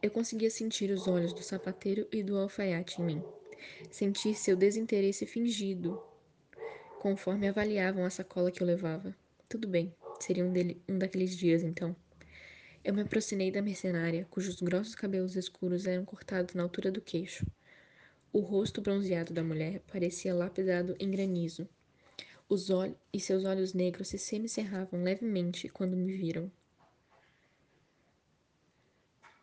Eu 0.01 0.12
conseguia 0.12 0.50
sentir 0.50 0.91
os 0.91 1.08
olhos 1.08 1.34
do 1.34 1.41
sapateiro 1.41 2.08
e 2.12 2.22
do 2.22 2.38
alfaiate 2.38 3.01
em 3.01 3.06
mim. 3.06 3.24
Sentir 3.89 4.36
seu 4.36 4.56
desinteresse 4.56 5.25
fingido, 5.25 6.01
conforme 7.00 7.48
avaliavam 7.48 8.06
a 8.06 8.10
sacola 8.10 8.51
que 8.51 8.62
eu 8.62 8.67
levava. 8.67 9.15
Tudo 9.50 9.67
bem, 9.67 9.94
seria 10.20 10.44
um, 10.44 10.51
dele, 10.51 10.82
um 10.88 10.98
daqueles 10.98 11.36
dias 11.36 11.63
então. 11.63 11.96
Eu 12.88 12.94
me 12.94 13.01
aproximei 13.01 13.51
da 13.51 13.62
mercenária, 13.62 14.25
cujos 14.29 14.62
grossos 14.62 14.96
cabelos 14.96 15.36
escuros 15.36 15.86
eram 15.86 16.06
cortados 16.06 16.56
na 16.56 16.63
altura 16.63 16.89
do 16.89 17.01
queixo. 17.01 17.46
O 18.32 18.39
rosto 18.39 18.82
bronzeado 18.82 19.34
da 19.34 19.44
mulher 19.44 19.82
parecia 19.91 20.34
lapidado 20.34 20.96
em 20.98 21.12
granizo. 21.12 21.67
Os 22.48 22.70
olhos 22.70 22.96
e 23.12 23.20
seus 23.20 23.44
olhos 23.44 23.74
negros 23.74 24.08
se 24.08 24.17
semicerravam 24.17 25.03
levemente 25.03 25.67
quando 25.67 25.98
me 25.98 26.13
viram. 26.13 26.50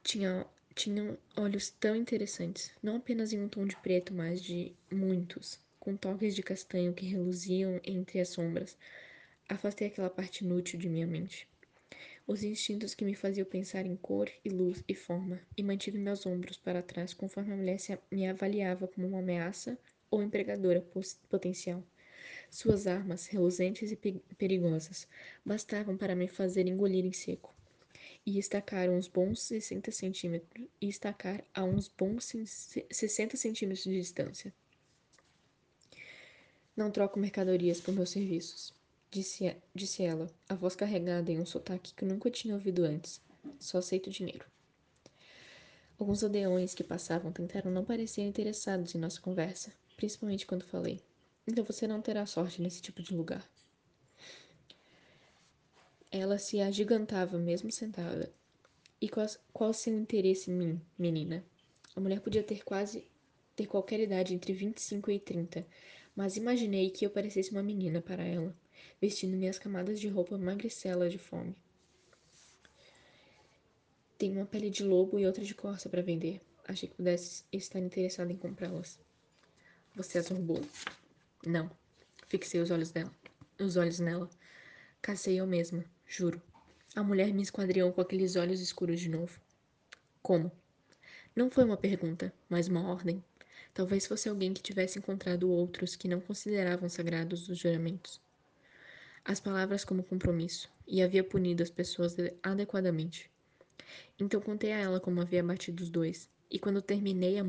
Tinha, 0.02 0.46
tinham 0.74 1.18
olhos 1.36 1.68
tão 1.68 1.94
interessantes, 1.94 2.72
não 2.82 2.96
apenas 2.96 3.34
em 3.34 3.42
um 3.42 3.48
tom 3.50 3.66
de 3.66 3.76
preto, 3.76 4.14
mas 4.14 4.42
de 4.42 4.72
muitos, 4.90 5.60
com 5.78 5.94
toques 5.94 6.34
de 6.34 6.42
castanho 6.42 6.94
que 6.94 7.04
reluziam 7.04 7.78
entre 7.84 8.20
as 8.20 8.30
sombras. 8.30 8.74
Afastei 9.46 9.88
aquela 9.88 10.08
parte 10.08 10.42
inútil 10.46 10.78
de 10.78 10.88
minha 10.88 11.06
mente. 11.06 11.46
Os 12.26 12.42
instintos 12.42 12.94
que 12.94 13.04
me 13.04 13.14
faziam 13.14 13.44
pensar 13.44 13.84
em 13.84 13.96
cor 13.96 14.30
e 14.42 14.48
luz 14.48 14.82
e 14.88 14.94
forma, 14.94 15.38
e 15.58 15.62
mantive 15.62 15.98
meus 15.98 16.24
ombros 16.24 16.56
para 16.56 16.82
trás 16.82 17.12
conforme 17.12 17.52
a 17.52 17.56
mulher 17.56 17.78
me 18.10 18.26
avaliava 18.26 18.88
como 18.88 19.06
uma 19.06 19.18
ameaça 19.18 19.78
ou 20.10 20.22
empregadora 20.22 20.80
potencial. 21.28 21.84
Suas 22.50 22.86
armas, 22.86 23.26
reluzentes 23.26 23.92
e 23.92 23.96
perigosas, 24.38 25.06
bastavam 25.44 25.98
para 25.98 26.16
me 26.16 26.26
fazer 26.26 26.66
engolir 26.66 27.04
em 27.04 27.12
seco. 27.12 27.54
E 28.24 28.38
estacar 28.38 28.88
uns 28.88 29.06
bons 29.06 29.42
60 29.42 29.90
centímetros, 29.90 30.66
e 30.80 30.88
estacar 30.88 31.44
a 31.52 31.62
uns 31.62 31.88
bons 31.88 32.32
60 32.90 33.36
centímetros 33.36 33.84
de 33.84 33.98
distância. 33.98 34.50
Não 36.74 36.90
troco 36.90 37.20
mercadorias 37.20 37.82
por 37.82 37.92
meus 37.92 38.10
serviços, 38.10 38.72
disse, 39.14 39.56
disse 39.72 40.02
ela, 40.02 40.28
a 40.48 40.54
voz 40.54 40.74
carregada 40.74 41.30
em 41.30 41.40
um 41.40 41.46
sotaque 41.46 41.94
que 41.94 42.04
nunca 42.04 42.30
tinha 42.30 42.54
ouvido 42.54 42.84
antes. 42.84 43.20
Só 43.60 43.78
aceito 43.78 44.10
dinheiro. 44.10 44.44
Alguns 45.96 46.24
aldeões 46.24 46.74
que 46.74 46.82
passavam 46.82 47.30
tentaram 47.30 47.70
não 47.70 47.84
parecer 47.84 48.22
interessados 48.22 48.94
em 48.94 48.98
nossa 48.98 49.20
conversa, 49.20 49.72
principalmente 49.96 50.46
quando 50.46 50.64
falei. 50.64 51.00
Então 51.46 51.62
você 51.62 51.86
não 51.86 52.02
terá 52.02 52.26
sorte 52.26 52.60
nesse 52.60 52.82
tipo 52.82 53.02
de 53.02 53.14
lugar. 53.14 53.48
Ela 56.10 56.36
se 56.38 56.60
agigantava 56.60 57.38
mesmo 57.38 57.70
sentada. 57.70 58.32
E 59.00 59.08
qual, 59.08 59.26
qual 59.52 59.72
seu 59.72 59.96
interesse 59.96 60.50
em 60.50 60.54
mim, 60.54 60.80
menina? 60.98 61.44
A 61.94 62.00
mulher 62.00 62.20
podia 62.20 62.42
ter 62.42 62.64
quase 62.64 63.06
ter 63.54 63.66
qualquer 63.66 64.00
idade 64.00 64.34
entre 64.34 64.52
25 64.52 65.10
e 65.12 65.20
30, 65.20 65.64
mas 66.16 66.36
imaginei 66.36 66.90
que 66.90 67.06
eu 67.06 67.10
parecesse 67.10 67.52
uma 67.52 67.62
menina 67.62 68.00
para 68.00 68.24
ela, 68.24 68.56
vestindo 69.00 69.36
minhas 69.36 69.58
camadas 69.58 70.00
de 70.00 70.08
roupa 70.08 70.38
magricela 70.38 71.08
de 71.08 71.18
fome. 71.18 71.54
Tenho 74.18 74.36
uma 74.36 74.46
pele 74.46 74.70
de 74.70 74.84
lobo 74.84 75.18
e 75.18 75.26
outra 75.26 75.44
de 75.44 75.54
corça 75.54 75.88
para 75.88 76.02
vender. 76.02 76.40
Achei 76.66 76.88
que 76.88 76.94
pudesse 76.94 77.44
estar 77.52 77.78
interessada 77.78 78.32
em 78.32 78.36
comprá-las. 78.36 78.98
Você 79.94 80.18
as 80.18 80.28
roubou? 80.28 80.60
Não. 81.44 81.70
Fixei 82.28 82.60
os 82.60 82.70
olhos 82.70 82.90
dela. 82.90 83.12
Os 83.58 83.76
olhos 83.76 84.00
nela. 84.00 84.28
Cacei 85.02 85.38
eu 85.40 85.46
mesma, 85.46 85.84
juro. 86.06 86.40
A 86.96 87.02
mulher 87.02 87.34
me 87.34 87.42
esquadriou 87.42 87.92
com 87.92 88.00
aqueles 88.00 88.36
olhos 88.36 88.60
escuros 88.60 89.00
de 89.00 89.08
novo. 89.08 89.38
Como? 90.22 90.50
Não 91.36 91.50
foi 91.50 91.64
uma 91.64 91.76
pergunta, 91.76 92.32
mas 92.48 92.68
uma 92.68 92.88
ordem. 92.88 93.22
Talvez 93.74 94.06
fosse 94.06 94.28
alguém 94.28 94.54
que 94.54 94.62
tivesse 94.62 94.98
encontrado 94.98 95.50
outros 95.50 95.96
que 95.96 96.08
não 96.08 96.20
consideravam 96.20 96.88
sagrados 96.88 97.48
os 97.48 97.58
juramentos. 97.58 98.23
As 99.24 99.40
palavras 99.40 99.84
como 99.84 100.04
compromisso, 100.04 100.70
e 100.86 101.02
havia 101.02 101.24
punido 101.24 101.62
as 101.62 101.70
pessoas 101.70 102.14
adequadamente. 102.42 103.30
Então 104.18 104.38
contei 104.40 104.72
a 104.72 104.78
ela 104.78 105.00
como 105.00 105.20
havia 105.20 105.42
batido 105.42 105.82
os 105.82 105.88
dois, 105.88 106.28
e 106.50 106.58
quando 106.58 106.82
terminei, 106.82 107.38
a, 107.38 107.46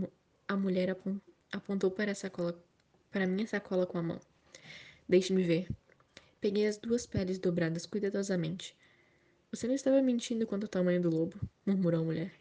a 0.47 0.55
mulher 0.55 0.95
apontou 1.51 1.91
para 1.91 2.13
a 2.13 2.15
sacola 2.15 2.57
para 3.11 3.27
minha 3.27 3.47
sacola 3.47 3.85
com 3.85 3.97
a 3.97 4.03
mão. 4.03 4.19
Deixe-me 5.07 5.43
ver. 5.43 5.69
Peguei 6.41 6.65
as 6.67 6.77
duas 6.77 7.05
peles 7.05 7.39
dobradas 7.39 7.85
cuidadosamente. 7.85 8.75
Você 9.51 9.67
não 9.67 9.75
estava 9.75 10.01
mentindo 10.01 10.45
quanto 10.47 10.63
ao 10.63 10.69
tamanho 10.69 11.01
do 11.01 11.09
lobo, 11.09 11.39
murmurou 11.65 12.01
a 12.01 12.03
mulher. 12.03 12.33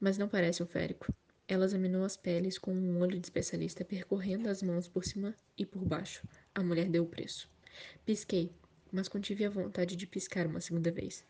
Mas 0.00 0.16
não 0.18 0.28
parece 0.28 0.62
um 0.62 0.66
férico. 0.66 1.12
Ela 1.48 1.64
examinou 1.64 2.04
as 2.04 2.16
peles 2.16 2.58
com 2.58 2.74
um 2.74 3.00
olho 3.00 3.18
de 3.18 3.26
especialista, 3.26 3.84
percorrendo 3.84 4.48
as 4.48 4.62
mãos 4.62 4.88
por 4.88 5.04
cima 5.04 5.34
e 5.56 5.64
por 5.64 5.84
baixo. 5.84 6.26
A 6.54 6.62
mulher 6.62 6.88
deu 6.88 7.04
o 7.04 7.08
preço. 7.08 7.48
Pisquei, 8.04 8.50
mas 8.92 9.08
contive 9.08 9.44
a 9.44 9.50
vontade 9.50 9.96
de 9.96 10.06
piscar 10.06 10.46
uma 10.46 10.60
segunda 10.60 10.90
vez. 10.90 11.24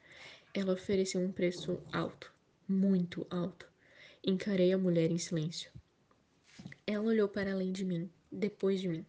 Ela 0.53 0.73
ofereceu 0.73 1.21
um 1.21 1.33
preço 1.33 1.81
alto, 1.93 2.33
muito 2.69 3.27
alto. 3.31 3.67
Encarei 4.25 4.73
a 4.73 4.79
mulher 4.79 5.11
em 5.11 5.19
silêncio. 5.19 5.71
Ela 6.87 7.05
olhou 7.05 7.29
para 7.29 7.53
além 7.53 7.73
de 7.73 7.85
mim, 7.85 8.11
depois 8.31 8.81
de 8.81 8.89
mim. 8.89 9.05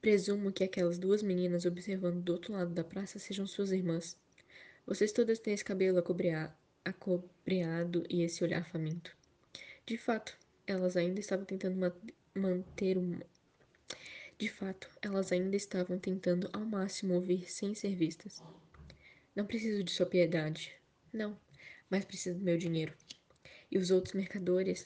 Presumo 0.00 0.52
que 0.52 0.64
aquelas 0.64 0.98
duas 0.98 1.22
meninas 1.22 1.64
observando 1.64 2.22
do 2.22 2.32
outro 2.32 2.52
lado 2.52 2.70
da 2.70 2.82
praça 2.82 3.18
sejam 3.18 3.46
suas 3.46 3.70
irmãs. 3.70 4.16
Vocês 4.84 5.12
todas 5.12 5.38
têm 5.38 5.54
esse 5.54 5.64
cabelo 5.64 5.98
acobreado 6.84 8.04
e 8.10 8.22
esse 8.22 8.42
olhar 8.42 8.64
faminto. 8.64 9.16
De 9.86 9.96
fato, 9.96 10.36
elas 10.66 10.96
ainda 10.96 11.20
estavam 11.20 11.44
tentando 11.44 11.76
ma 11.76 11.92
manter 12.34 12.98
um. 12.98 13.20
De 14.42 14.48
fato, 14.48 14.90
elas 15.00 15.30
ainda 15.30 15.54
estavam 15.54 16.00
tentando 16.00 16.50
ao 16.52 16.64
máximo 16.64 17.14
ouvir 17.14 17.48
sem 17.48 17.76
ser 17.76 17.94
vistas. 17.94 18.42
Não 19.36 19.46
preciso 19.46 19.84
de 19.84 19.92
sua 19.92 20.04
piedade. 20.04 20.74
Não, 21.12 21.38
mas 21.88 22.04
preciso 22.04 22.40
do 22.40 22.44
meu 22.44 22.58
dinheiro. 22.58 22.92
E 23.70 23.78
os 23.78 23.92
outros 23.92 24.14
mercadores 24.14 24.84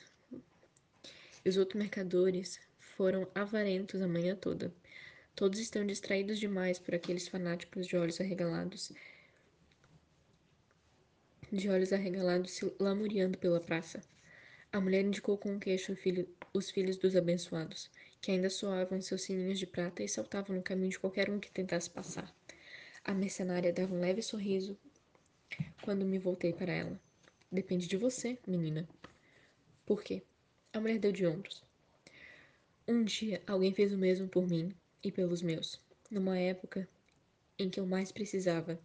e 1.43 1.49
os 1.49 1.57
outros 1.57 1.81
mercadores 1.81 2.61
foram 2.79 3.27
avarentos 3.35 4.03
a 4.03 4.07
manhã 4.07 4.37
toda. 4.37 4.71
Todos 5.35 5.59
estão 5.59 5.87
distraídos 5.87 6.39
demais 6.39 6.79
por 6.79 6.95
aqueles 6.95 7.27
fanáticos 7.27 7.87
de 7.87 7.97
olhos 7.97 8.21
arregalados, 8.21 8.93
de 11.51 11.71
olhos 11.71 11.95
arregalados 11.95 12.51
se 12.51 12.71
lamuriando 12.79 13.39
pela 13.39 13.59
praça. 13.59 14.03
A 14.71 14.79
mulher 14.79 15.03
indicou 15.03 15.39
com 15.39 15.57
o 15.57 15.59
queixo 15.59 15.97
filho, 15.97 16.29
os 16.53 16.71
filhos 16.71 16.99
dos 16.99 17.17
abençoados, 17.17 17.91
que 18.27 18.33
ainda 18.33 18.51
soavam 18.51 19.01
seus 19.01 19.23
sininhos 19.23 19.57
de 19.57 19.69
prata 19.69 20.03
e 20.03 20.09
saltavam 20.09 20.57
no 20.57 20.61
caminho 20.61 20.91
de 20.91 20.99
qualquer 20.99 21.31
um 21.31 21.39
que 21.39 21.49
tentasse 21.49 21.89
passar. 21.89 22.35
A 23.05 23.15
mercenária 23.15 23.73
dava 23.73 23.95
um 23.95 24.01
leve 24.01 24.21
sorriso 24.21 24.77
quando 25.85 26.05
me 26.05 26.19
voltei 26.19 26.53
para 26.53 26.73
ela. 26.73 27.01
Depende 27.53 27.87
de 27.87 27.97
você, 27.97 28.37
menina. 28.45 28.89
Por 29.87 30.03
quê? 30.03 30.25
A 30.73 30.81
mulher 30.81 30.99
deu 30.99 31.13
de 31.13 31.25
ombros. 31.25 31.63
Um 32.89 33.05
dia 33.05 33.41
alguém 33.47 33.73
fez 33.73 33.93
o 33.93 33.97
mesmo 33.97 34.27
por 34.27 34.45
mim 34.45 34.75
e 35.05 35.13
pelos 35.13 35.41
meus. 35.41 35.81
Numa 36.11 36.37
época 36.37 36.89
em 37.57 37.71
que 37.71 37.79
eu 37.79 37.87
mais 37.87 38.11
precisava, 38.11 38.77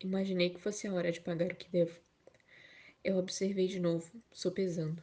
imaginei 0.00 0.50
que 0.50 0.60
fosse 0.60 0.88
a 0.88 0.92
hora 0.92 1.12
de 1.12 1.20
pagar 1.20 1.52
o 1.52 1.54
que 1.54 1.70
devo. 1.70 1.96
Eu 3.04 3.16
observei 3.16 3.68
de 3.68 3.78
novo, 3.78 4.10
sopesando. 4.32 5.00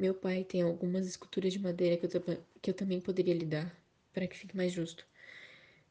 Meu 0.00 0.14
pai 0.14 0.44
tem 0.44 0.62
algumas 0.62 1.06
esculturas 1.06 1.52
de 1.52 1.58
madeira 1.58 1.94
que 1.98 2.06
eu, 2.06 2.22
que 2.62 2.70
eu 2.70 2.74
também 2.74 3.02
poderia 3.02 3.34
lhe 3.34 3.44
dar, 3.44 3.70
para 4.14 4.26
que 4.26 4.34
fique 4.34 4.56
mais 4.56 4.72
justo. 4.72 5.06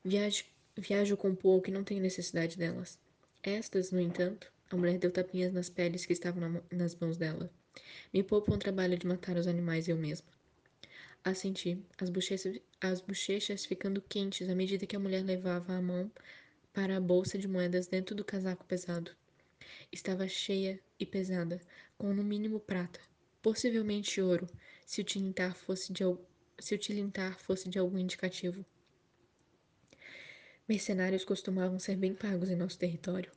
Viajo, 0.03 0.45
viajo 0.75 1.15
com 1.15 1.35
pouco 1.35 1.69
e 1.69 1.71
não 1.71 1.83
tenho 1.83 2.01
necessidade 2.01 2.57
delas. 2.57 2.97
Estas, 3.43 3.91
no 3.91 4.01
entanto, 4.01 4.51
a 4.71 4.75
mulher 4.75 4.97
deu 4.97 5.11
tapinhas 5.11 5.53
nas 5.53 5.69
peles 5.69 6.07
que 6.07 6.13
estavam 6.13 6.41
na, 6.41 6.61
nas 6.71 6.95
mãos 6.95 7.17
dela. 7.17 7.51
Me 8.11 8.23
poupam 8.23 8.55
o 8.55 8.57
trabalho 8.57 8.97
de 8.97 9.05
matar 9.05 9.37
os 9.37 9.45
animais 9.45 9.87
eu 9.87 9.95
mesma. 9.95 10.27
Assenti, 11.23 11.77
as 11.99 12.09
bochechas, 12.09 12.59
as 12.81 13.01
bochechas 13.01 13.63
ficando 13.63 14.01
quentes 14.01 14.49
à 14.49 14.55
medida 14.55 14.87
que 14.87 14.95
a 14.95 14.99
mulher 14.99 15.23
levava 15.23 15.73
a 15.73 15.81
mão 15.83 16.11
para 16.73 16.97
a 16.97 16.99
bolsa 16.99 17.37
de 17.37 17.47
moedas 17.47 17.85
dentro 17.85 18.15
do 18.15 18.25
casaco 18.25 18.65
pesado. 18.65 19.11
Estava 19.91 20.27
cheia 20.27 20.79
e 20.99 21.05
pesada, 21.05 21.61
com 21.95 22.11
no 22.11 22.23
mínimo 22.23 22.59
prata, 22.59 22.99
possivelmente 23.41 24.22
ouro, 24.22 24.48
se 24.86 25.01
o 25.01 25.03
tilintar 25.03 25.55
fosse 25.55 25.91
de, 25.93 26.03
se 26.58 26.75
o 26.75 26.77
tilintar 26.77 27.38
fosse 27.39 27.69
de 27.69 27.79
algum 27.79 27.98
indicativo. 27.98 28.65
Mercenários 30.67 31.25
costumavam 31.25 31.79
ser 31.79 31.96
bem 31.96 32.13
pagos 32.13 32.50
em 32.50 32.55
nosso 32.55 32.77
território. 32.77 33.31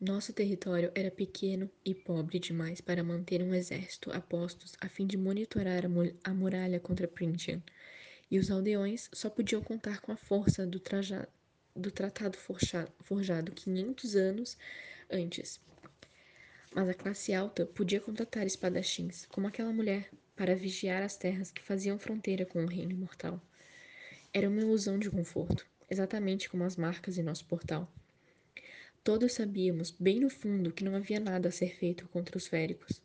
Nosso 0.00 0.32
território 0.32 0.90
era 0.94 1.10
pequeno 1.10 1.70
e 1.84 1.94
pobre 1.94 2.38
demais 2.38 2.80
para 2.80 3.04
manter 3.04 3.42
um 3.42 3.54
exército 3.54 4.10
a 4.10 4.18
postos 4.18 4.74
a 4.80 4.88
fim 4.88 5.06
de 5.06 5.18
monitorar 5.18 5.82
a 6.24 6.32
muralha 6.32 6.80
contra 6.80 7.06
Printian, 7.06 7.62
e 8.30 8.38
os 8.38 8.50
aldeões 8.50 9.10
só 9.12 9.28
podiam 9.28 9.60
contar 9.62 10.00
com 10.00 10.10
a 10.10 10.16
força 10.16 10.66
do, 10.66 10.80
do 11.76 11.90
tratado 11.90 12.38
forjado, 12.38 12.90
forjado 13.00 13.52
500 13.52 14.16
anos 14.16 14.56
antes. 15.10 15.60
Mas 16.72 16.88
a 16.88 16.94
classe 16.94 17.34
alta 17.34 17.66
podia 17.66 18.00
contratar 18.00 18.46
espadachins, 18.46 19.26
como 19.26 19.48
aquela 19.48 19.72
mulher, 19.72 20.08
para 20.36 20.54
vigiar 20.54 21.02
as 21.02 21.16
terras 21.16 21.50
que 21.50 21.62
faziam 21.62 21.98
fronteira 21.98 22.46
com 22.46 22.62
o 22.64 22.68
reino 22.68 22.92
imortal. 22.92 23.42
Era 24.32 24.48
uma 24.48 24.60
ilusão 24.60 24.96
de 24.96 25.10
conforto, 25.10 25.66
exatamente 25.90 26.48
como 26.48 26.62
as 26.62 26.76
marcas 26.76 27.18
em 27.18 27.22
nosso 27.22 27.44
portal. 27.46 27.92
Todos 29.02 29.32
sabíamos, 29.32 29.90
bem 29.90 30.20
no 30.20 30.30
fundo, 30.30 30.72
que 30.72 30.84
não 30.84 30.94
havia 30.94 31.18
nada 31.18 31.48
a 31.48 31.52
ser 31.52 31.74
feito 31.74 32.06
contra 32.08 32.38
os 32.38 32.46
féricos. 32.46 33.02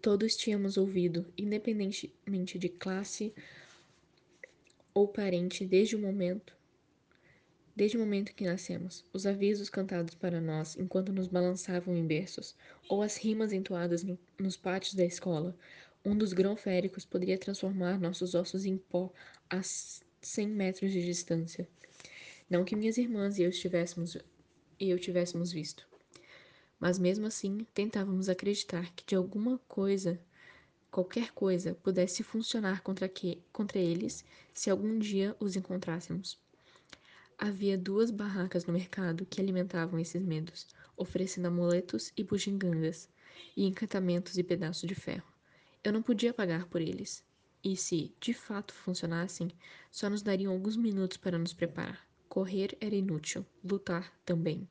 Todos 0.00 0.34
tínhamos 0.34 0.76
ouvido, 0.76 1.32
independentemente 1.38 2.58
de 2.58 2.68
classe 2.68 3.32
ou 4.92 5.06
parente, 5.06 5.64
desde 5.64 5.94
o 5.94 6.00
momento 6.00 6.56
desde 7.74 7.96
o 7.96 8.00
momento 8.00 8.34
que 8.34 8.44
nascemos, 8.44 9.04
os 9.12 9.26
avisos 9.26 9.70
cantados 9.70 10.14
para 10.14 10.40
nós 10.40 10.76
enquanto 10.76 11.12
nos 11.12 11.28
balançavam 11.28 11.96
em 11.96 12.06
berços, 12.06 12.54
ou 12.88 13.02
as 13.02 13.16
rimas 13.16 13.52
entoadas 13.52 14.02
no, 14.02 14.18
nos 14.38 14.56
pátios 14.56 14.94
da 14.94 15.04
escola, 15.04 15.56
um 16.04 16.16
dos 16.16 16.32
grão-féricos 16.32 17.04
poderia 17.04 17.38
transformar 17.38 17.98
nossos 17.98 18.34
ossos 18.34 18.64
em 18.64 18.76
pó 18.76 19.12
a 19.48 19.62
cem 19.62 20.48
metros 20.48 20.92
de 20.92 21.04
distância. 21.04 21.68
Não 22.50 22.64
que 22.64 22.76
minhas 22.76 22.98
irmãs 22.98 23.38
e 23.38 23.42
eu 23.42 23.50
estivéssemos 23.50 24.16
e 24.78 24.90
eu 24.90 24.98
tivéssemos 24.98 25.52
visto. 25.52 25.88
Mas 26.78 26.98
mesmo 26.98 27.26
assim, 27.26 27.64
tentávamos 27.72 28.28
acreditar 28.28 28.92
que 28.94 29.06
de 29.06 29.14
alguma 29.14 29.58
coisa, 29.68 30.20
qualquer 30.90 31.30
coisa, 31.30 31.74
pudesse 31.76 32.24
funcionar 32.24 32.82
contra, 32.82 33.08
que, 33.08 33.40
contra 33.52 33.78
eles 33.78 34.24
se 34.52 34.68
algum 34.68 34.98
dia 34.98 35.36
os 35.38 35.54
encontrássemos. 35.54 36.41
Havia 37.44 37.76
duas 37.76 38.12
barracas 38.12 38.66
no 38.66 38.72
mercado 38.72 39.26
que 39.26 39.40
alimentavam 39.40 39.98
esses 39.98 40.22
medos, 40.22 40.64
oferecendo 40.96 41.46
amuletos 41.46 42.12
e 42.16 42.22
bugigangas, 42.22 43.08
e 43.56 43.66
encantamentos 43.66 44.38
e 44.38 44.44
pedaços 44.44 44.88
de 44.88 44.94
ferro. 44.94 45.26
Eu 45.82 45.92
não 45.92 46.02
podia 46.02 46.32
pagar 46.32 46.66
por 46.66 46.80
eles, 46.80 47.24
e 47.64 47.76
se, 47.76 48.14
de 48.20 48.32
fato, 48.32 48.72
funcionassem, 48.72 49.50
só 49.90 50.08
nos 50.08 50.22
dariam 50.22 50.52
alguns 50.52 50.76
minutos 50.76 51.16
para 51.16 51.36
nos 51.36 51.52
preparar. 51.52 52.06
Correr 52.28 52.78
era 52.80 52.94
inútil, 52.94 53.44
lutar 53.64 54.16
também. 54.24 54.68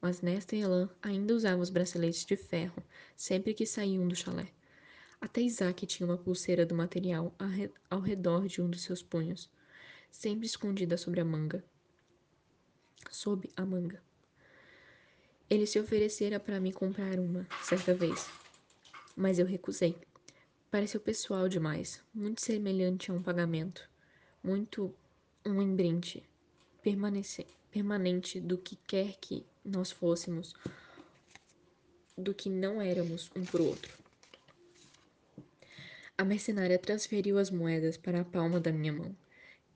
Mas 0.00 0.20
nesta 0.20 0.56
Elan 0.56 0.90
ainda 1.00 1.32
usava 1.32 1.62
os 1.62 1.70
braceletes 1.70 2.24
de 2.24 2.36
ferro 2.36 2.82
sempre 3.14 3.54
que 3.54 3.64
saíam 3.64 4.08
do 4.08 4.16
chalé. 4.16 4.48
Até 5.20 5.40
Isaac 5.40 5.86
tinha 5.86 6.08
uma 6.08 6.18
pulseira 6.18 6.66
do 6.66 6.74
material 6.74 7.32
ao 7.88 8.00
redor 8.00 8.48
de 8.48 8.60
um 8.60 8.68
dos 8.68 8.82
seus 8.82 9.04
punhos, 9.04 9.48
sempre 10.10 10.46
escondida 10.46 10.96
sobre 10.96 11.20
a 11.20 11.24
manga 11.24 11.64
sob 13.10 13.48
a 13.56 13.64
manga. 13.64 14.02
Ele 15.48 15.66
se 15.66 15.78
oferecera 15.78 16.40
para 16.40 16.60
me 16.60 16.72
comprar 16.72 17.18
uma, 17.18 17.46
certa 17.62 17.94
vez, 17.94 18.28
mas 19.16 19.38
eu 19.38 19.46
recusei. 19.46 19.96
Pareceu 20.70 21.00
pessoal 21.00 21.48
demais, 21.48 22.02
muito 22.14 22.40
semelhante 22.40 23.10
a 23.10 23.14
um 23.14 23.22
pagamento, 23.22 23.88
muito 24.42 24.94
um 25.44 25.60
embrinde 25.60 26.22
permanente 26.82 28.40
do 28.40 28.56
que 28.56 28.76
quer 28.76 29.16
que 29.20 29.44
nós 29.64 29.90
fôssemos, 29.90 30.54
do 32.16 32.32
que 32.32 32.48
não 32.48 32.80
éramos 32.80 33.30
um 33.36 33.44
por 33.44 33.60
outro. 33.60 34.02
A 36.16 36.24
mercenária 36.24 36.78
transferiu 36.78 37.38
as 37.38 37.50
moedas 37.50 37.96
para 37.96 38.20
a 38.20 38.24
palma 38.24 38.60
da 38.60 38.72
minha 38.72 38.92
mão, 38.92 39.16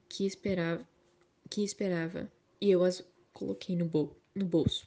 que 0.08 0.24
esperava, 0.24 0.86
que 1.50 1.62
esperava, 1.64 2.30
e 2.60 2.70
eu 2.70 2.84
as 2.84 3.04
coloquei 3.32 3.76
no, 3.76 3.84
bol 3.84 4.16
no 4.34 4.44
bolso. 4.44 4.86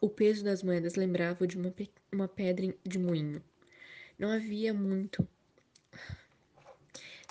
O 0.00 0.08
peso 0.08 0.44
das 0.44 0.62
moedas 0.62 0.94
lembrava 0.94 1.46
de 1.46 1.56
uma, 1.56 1.74
uma 2.12 2.28
pedra 2.28 2.74
de 2.84 2.98
moinho. 2.98 3.42
Não 4.18 4.30
havia 4.30 4.72
muito. 4.72 5.26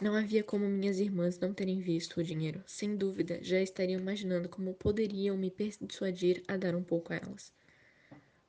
Não 0.02 0.16
havia 0.16 0.44
como 0.44 0.68
minhas 0.68 1.00
irmãs 1.00 1.40
não 1.40 1.54
terem 1.54 1.80
visto 1.80 2.20
o 2.20 2.24
dinheiro. 2.24 2.64
Sem 2.68 2.96
dúvida, 2.96 3.40
já 3.42 3.60
estariam 3.62 4.00
imaginando 4.00 4.48
como 4.48 4.74
poderiam 4.74 5.36
me 5.36 5.50
persuadir 5.50 6.44
a 6.48 6.56
dar 6.56 6.76
um 6.76 6.84
pouco 6.84 7.14
a 7.14 7.16
elas. 7.16 7.52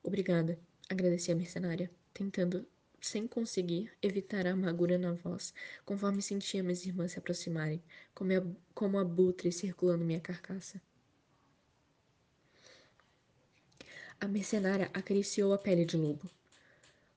Obrigada, 0.02 0.58
agradeci 0.88 1.32
a 1.32 1.34
mercenária, 1.34 1.90
tentando, 2.12 2.66
sem 3.00 3.26
conseguir, 3.26 3.90
evitar 4.02 4.46
a 4.46 4.52
amargura 4.52 4.98
na 4.98 5.12
voz, 5.12 5.54
conforme 5.84 6.20
sentia 6.20 6.62
minhas 6.62 6.84
irmãs 6.84 7.12
se 7.12 7.18
aproximarem, 7.18 7.82
como, 8.14 8.32
a, 8.32 8.44
como 8.75 8.98
abutre 8.98 9.50
circulando 9.50 10.04
minha 10.04 10.20
carcaça. 10.20 10.80
A 14.20 14.26
mercenária 14.26 14.90
acariciou 14.92 15.52
a 15.52 15.59
pele 15.59 15.85
de 15.85 15.96
lobo. 15.96 16.28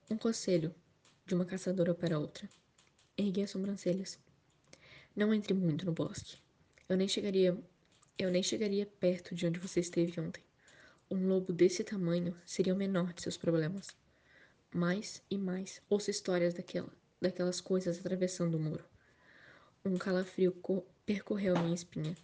Um 0.08 0.16
conselho, 0.16 0.74
de 1.26 1.34
uma 1.34 1.46
caçadora 1.46 1.96
para 1.96 2.20
outra. 2.20 2.48
Ergui 3.18 3.42
as 3.42 3.50
sobrancelhas. 3.50 4.20
Não 5.16 5.34
entre 5.34 5.52
muito 5.52 5.84
no 5.84 5.94
bosque. 5.94 6.38
Eu 6.88 6.96
nem 6.96 7.08
chegaria. 7.08 7.58
Eu 8.20 8.30
nem 8.30 8.44
chegaria 8.44 8.86
perto 8.86 9.34
de 9.34 9.48
onde 9.48 9.60
você 9.60 9.80
esteve 9.80 10.22
ontem. 10.22 10.44
Um 11.10 11.28
lobo 11.28 11.52
desse 11.52 11.84
tamanho 11.84 12.40
seria 12.46 12.74
o 12.74 12.78
menor 12.78 13.14
de 13.14 13.24
seus 13.24 13.36
problemas. 13.36 13.88
Mais 14.72 15.24
e 15.28 15.40
mais 15.40 15.82
ouço 15.90 16.12
histórias 16.12 16.54
daquela, 16.54 16.94
daquelas 17.20 17.60
coisas 17.60 17.98
atravessando 17.98 18.56
o 18.58 18.60
muro. 18.60 18.86
Um 19.84 19.98
calafrio 19.98 20.56
percorreu 21.04 21.58
minha 21.58 21.74
espinha. 21.74 22.16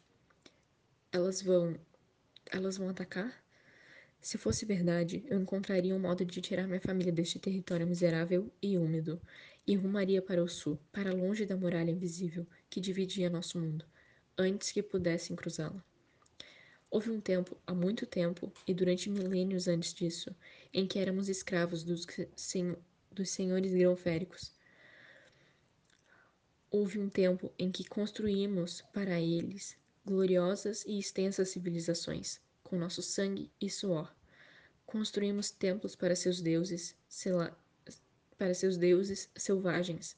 Elas 1.12 1.42
vão. 1.42 1.76
Elas 2.46 2.78
vão 2.78 2.90
atacar? 2.90 3.47
Se 4.28 4.38
fosse 4.38 4.66
verdade, 4.66 5.24
eu 5.30 5.40
encontraria 5.40 5.96
um 5.96 6.00
modo 6.00 6.26
de 6.26 6.42
tirar 6.42 6.68
minha 6.68 6.82
família 6.82 7.13
deste 7.13 7.40
território 7.40 7.88
miserável 7.88 8.52
e 8.62 8.78
úmido, 8.78 9.22
e 9.66 9.74
rumaria 9.74 10.22
para 10.22 10.44
o 10.44 10.50
sul, 10.50 10.78
para 10.92 11.13
longe 11.13 11.46
da 11.46 11.56
muralha 11.56 11.92
invisível 11.92 12.46
que 12.70 12.82
dividia 12.82 13.30
nosso 13.30 13.58
mundo, 13.58 13.86
antes 14.38 14.70
que 14.74 14.84
pudessem 14.84 15.34
cruzá-la. 15.34 15.82
Houve 16.92 17.10
um 17.10 17.22
tempo, 17.22 17.58
há 17.66 17.74
muito 17.74 18.06
tempo, 18.06 18.52
e 18.68 18.74
durante 18.74 19.10
milênios 19.10 19.66
antes 19.66 19.94
disso, 19.94 20.36
em 20.74 20.86
que 20.86 21.00
éramos 21.00 21.30
escravos 21.30 21.82
dos, 21.82 22.06
sen 22.36 22.76
dos 23.10 23.30
senhores 23.30 23.74
grão-féricos. 23.74 24.52
Houve 26.70 27.00
um 27.00 27.08
tempo 27.08 27.50
em 27.58 27.72
que 27.72 27.88
construímos 27.88 28.82
para 28.92 29.22
eles 29.22 29.78
gloriosas 30.06 30.84
e 30.86 31.00
extensas 31.00 31.48
civilizações, 31.48 32.42
com 32.62 32.78
nosso 32.78 33.02
sangue 33.02 33.50
e 33.62 33.70
suor, 33.70 34.17
construímos 34.88 35.52
templos 35.52 35.95
para 35.95 36.15
seus 36.15 36.41
deuses, 36.41 36.95
para 38.38 38.54
seus 38.54 38.78
deuses 38.78 39.30
selvagens. 39.36 40.17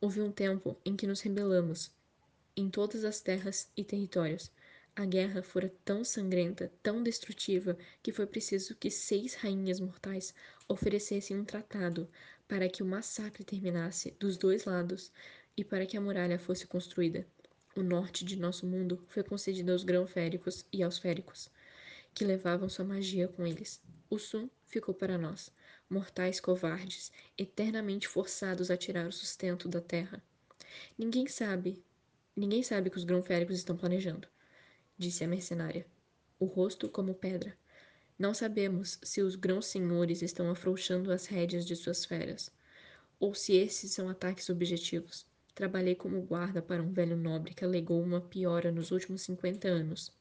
Houve 0.00 0.20
um 0.20 0.30
tempo 0.30 0.78
em 0.84 0.94
que 0.94 1.08
nos 1.08 1.20
rebelamos 1.20 1.90
em 2.56 2.70
todas 2.70 3.04
as 3.04 3.20
terras 3.20 3.68
e 3.76 3.84
territórios. 3.84 4.50
A 4.94 5.04
guerra 5.04 5.42
fora 5.42 5.70
tão 5.84 6.04
sangrenta, 6.04 6.72
tão 6.82 7.02
destrutiva, 7.02 7.76
que 8.02 8.12
foi 8.12 8.26
preciso 8.26 8.76
que 8.76 8.90
seis 8.90 9.34
rainhas 9.34 9.80
mortais 9.80 10.32
oferecessem 10.68 11.36
um 11.36 11.44
tratado 11.44 12.08
para 12.46 12.68
que 12.68 12.82
o 12.82 12.86
massacre 12.86 13.44
terminasse 13.44 14.12
dos 14.20 14.38
dois 14.38 14.64
lados 14.64 15.12
e 15.56 15.64
para 15.64 15.84
que 15.84 15.96
a 15.96 16.00
muralha 16.00 16.38
fosse 16.38 16.66
construída. 16.66 17.26
O 17.74 17.82
norte 17.82 18.24
de 18.24 18.36
nosso 18.36 18.66
mundo 18.66 19.04
foi 19.08 19.22
concedido 19.22 19.72
aos 19.72 19.84
grão-féricos 19.84 20.64
e 20.72 20.82
aos 20.82 20.96
féricos, 20.96 21.50
que 22.14 22.24
levavam 22.24 22.68
sua 22.68 22.84
magia 22.84 23.28
com 23.28 23.46
eles. 23.46 23.82
O 24.08 24.18
sul 24.18 24.48
ficou 24.66 24.94
para 24.94 25.18
nós, 25.18 25.50
mortais 25.90 26.38
covardes, 26.38 27.10
eternamente 27.36 28.06
forçados 28.06 28.70
a 28.70 28.76
tirar 28.76 29.08
o 29.08 29.12
sustento 29.12 29.68
da 29.68 29.80
terra. 29.80 30.22
Ninguém 30.96 31.26
sabe, 31.26 31.82
ninguém 32.36 32.62
sabe 32.62 32.88
que 32.88 32.96
os 32.96 33.04
grão-féricos 33.04 33.56
estão 33.56 33.76
planejando, 33.76 34.28
disse 34.96 35.24
a 35.24 35.28
mercenária, 35.28 35.86
o 36.38 36.44
rosto 36.44 36.88
como 36.88 37.14
pedra. 37.14 37.58
Não 38.18 38.32
sabemos 38.32 38.98
se 39.02 39.20
os 39.22 39.34
grãos-senhores 39.34 40.22
estão 40.22 40.50
afrouxando 40.50 41.10
as 41.10 41.26
rédeas 41.26 41.66
de 41.66 41.74
suas 41.74 42.04
feras, 42.04 42.50
ou 43.18 43.34
se 43.34 43.56
esses 43.56 43.90
são 43.92 44.08
ataques 44.08 44.48
objetivos. 44.48 45.26
Trabalhei 45.54 45.94
como 45.94 46.22
guarda 46.22 46.62
para 46.62 46.82
um 46.82 46.92
velho 46.92 47.16
nobre 47.16 47.54
que 47.54 47.64
alegou 47.64 48.00
uma 48.02 48.20
piora 48.20 48.70
nos 48.70 48.90
últimos 48.90 49.22
cinquenta 49.22 49.68
anos. 49.68 50.12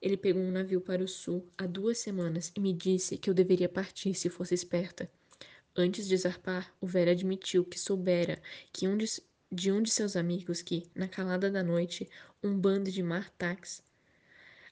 Ele 0.00 0.16
pegou 0.16 0.42
um 0.42 0.50
navio 0.50 0.80
para 0.80 1.02
o 1.02 1.08
sul 1.08 1.48
há 1.56 1.66
duas 1.66 1.98
semanas 1.98 2.52
e 2.54 2.60
me 2.60 2.72
disse 2.72 3.16
que 3.16 3.30
eu 3.30 3.34
deveria 3.34 3.68
partir 3.68 4.14
se 4.14 4.28
fosse 4.28 4.54
esperta. 4.54 5.10
Antes 5.76 6.06
de 6.06 6.16
zarpar, 6.16 6.72
o 6.80 6.86
velho 6.86 7.10
admitiu 7.10 7.64
que 7.64 7.78
soubera 7.78 8.40
que 8.72 8.86
um 8.86 8.96
de, 8.96 9.06
de 9.50 9.72
um 9.72 9.82
de 9.82 9.90
seus 9.90 10.14
amigos 10.14 10.62
que, 10.62 10.88
na 10.94 11.08
calada 11.08 11.50
da 11.50 11.62
noite, 11.62 12.08
um 12.42 12.56
bando 12.56 12.90
de 12.90 13.02
Martax 13.02 13.82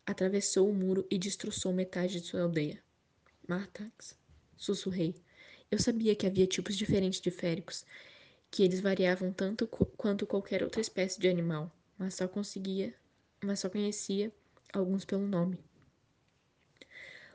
atravessou 0.07 0.69
o 0.69 0.75
muro 0.75 1.07
e 1.11 1.19
destroçou 1.19 1.73
metade 1.73 2.21
de 2.21 2.27
sua 2.27 2.43
aldeia. 2.43 2.83
Martax? 3.49 4.17
Sussurrei. 4.57 5.15
Eu 5.71 5.79
sabia 5.79 6.15
que 6.15 6.27
havia 6.27 6.47
tipos 6.47 6.77
diferentes 6.77 7.21
de 7.21 7.31
féricos, 7.31 7.85
que 8.51 8.63
eles 8.63 8.81
variavam 8.81 9.33
tanto 9.33 9.67
quanto 9.67 10.27
qualquer 10.27 10.63
outra 10.63 10.81
espécie 10.81 11.19
de 11.19 11.29
animal, 11.29 11.75
mas 11.99 12.15
só 12.15 12.29
conseguia, 12.29 12.95
mas 13.43 13.61
só 13.61 13.71
conhecia 13.71 14.33
alguns 14.73 15.05
pelo 15.05 15.27
nome. 15.27 15.59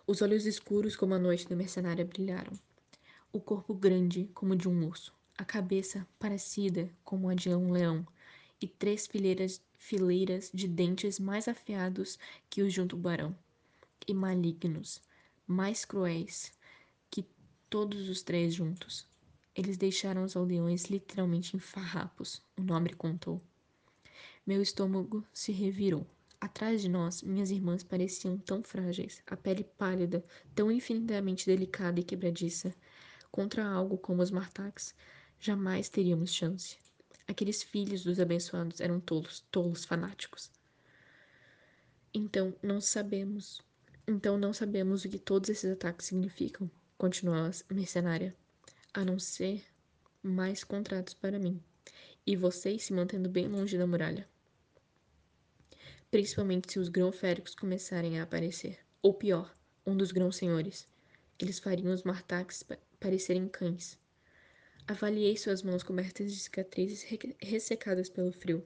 Os 0.05 0.21
olhos 0.21 0.45
escuros 0.45 0.95
como 0.95 1.13
a 1.13 1.19
noite 1.19 1.47
da 1.47 1.55
mercenária 1.55 2.05
brilharam. 2.05 2.53
O 3.31 3.39
corpo 3.39 3.73
grande 3.73 4.29
como 4.33 4.55
de 4.55 4.67
um 4.67 4.87
urso, 4.87 5.13
a 5.37 5.45
cabeça 5.45 6.07
parecida 6.17 6.89
como 7.03 7.29
a 7.29 7.35
de 7.35 7.49
um 7.49 7.71
leão, 7.71 8.07
e 8.59 8.67
três 8.67 9.05
fileiras, 9.05 9.61
fileiras 9.77 10.49
de 10.53 10.67
dentes 10.67 11.19
mais 11.19 11.47
afiados 11.47 12.17
que 12.49 12.63
os 12.63 12.73
de 12.73 12.81
um 12.81 12.87
tubarão, 12.87 13.37
e 14.07 14.13
malignos, 14.13 15.01
mais 15.45 15.85
cruéis 15.85 16.51
que 17.11 17.25
todos 17.69 18.09
os 18.09 18.23
três 18.23 18.53
juntos. 18.53 19.05
Eles 19.53 19.77
deixaram 19.77 20.23
os 20.23 20.35
aldeões 20.35 20.85
literalmente 20.85 21.55
em 21.55 21.59
farrapos, 21.59 22.41
o 22.57 22.63
nobre 22.63 22.95
contou. 22.95 23.41
Meu 24.45 24.61
estômago 24.61 25.23
se 25.33 25.51
revirou. 25.51 26.07
Atrás 26.39 26.83
de 26.83 26.89
nós, 26.89 27.23
minhas 27.23 27.49
irmãs 27.49 27.83
pareciam 27.83 28.37
tão 28.37 28.61
frágeis, 28.61 29.23
a 29.25 29.35
pele 29.35 29.63
pálida, 29.63 30.23
tão 30.53 30.71
infinitamente 30.71 31.47
delicada 31.47 31.99
e 31.99 32.03
quebradiça. 32.03 32.75
Contra 33.31 33.65
algo 33.65 33.97
como 33.97 34.21
os 34.21 34.29
Martax, 34.29 34.93
jamais 35.39 35.89
teríamos 35.89 36.31
chance. 36.31 36.77
Aqueles 37.27 37.63
filhos 37.63 38.03
dos 38.03 38.19
abençoados 38.19 38.79
eram 38.79 38.99
tolos, 38.99 39.43
tolos 39.51 39.83
fanáticos. 39.83 40.51
Então 42.13 42.55
não 42.61 42.79
sabemos. 42.79 43.61
Então 44.07 44.37
não 44.37 44.53
sabemos 44.53 45.03
o 45.03 45.09
que 45.09 45.19
todos 45.19 45.49
esses 45.49 45.71
ataques 45.71 46.05
significam, 46.05 46.69
continuou 46.99 47.35
a 47.35 47.73
mercenária. 47.73 48.35
A 48.93 49.03
não 49.03 49.17
ser 49.17 49.65
mais 50.21 50.63
contratos 50.63 51.15
para 51.15 51.39
mim. 51.39 51.59
E 52.25 52.35
vocês 52.35 52.83
se 52.83 52.93
mantendo 52.93 53.27
bem 53.27 53.47
longe 53.47 53.75
da 53.77 53.87
muralha. 53.87 54.27
Principalmente 56.09 56.71
se 56.71 56.79
os 56.79 56.87
grão-féricos 56.87 57.53
começarem 57.53 58.19
a 58.19 58.23
aparecer. 58.23 58.79
Ou 59.01 59.13
pior, 59.13 59.53
um 59.85 59.95
dos 59.95 60.13
grão-senhores. 60.13 60.87
Eles 61.37 61.59
fariam 61.59 61.93
os 61.93 62.03
martaques 62.03 62.63
parecerem 62.99 63.47
cães. 63.49 63.99
Avaliei 64.87 65.35
suas 65.35 65.61
mãos 65.61 65.83
cobertas 65.83 66.31
de 66.31 66.39
cicatrizes 66.39 67.05
ressecadas 67.41 68.09
pelo 68.09 68.31
frio. 68.31 68.65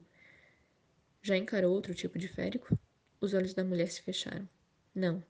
Já 1.20 1.36
encarou 1.36 1.74
outro 1.74 1.92
tipo 1.94 2.16
de 2.16 2.28
férico? 2.28 2.78
Os 3.20 3.34
olhos 3.34 3.54
da 3.54 3.64
mulher 3.64 3.90
se 3.90 4.02
fecharam. 4.02 4.48
Não. 4.94 5.24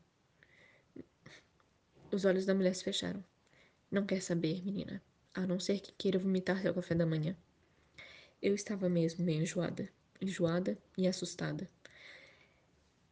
Os 2.11 2.27
olhos 2.27 2.45
da 2.45 2.55
mulher 2.55 2.75
se 2.75 2.85
fecharam. 2.85 3.25
Não 3.91 4.05
quer 4.05 4.21
saber, 4.21 4.63
menina. 4.63 5.03
A 5.33 5.47
não 5.47 5.59
ser 5.59 5.81
que 5.81 5.93
queira 5.93 6.19
vomitar 6.19 6.61
seu 6.61 6.75
café 6.75 6.95
da 6.95 7.07
manhã. 7.07 7.35
Eu 8.43 8.55
estava 8.55 8.87
mesmo 8.87 9.25
meio 9.25 9.43
enjoada. 9.43 9.89
Enjoada 10.21 10.77
e 10.97 11.09
assustada. 11.09 11.69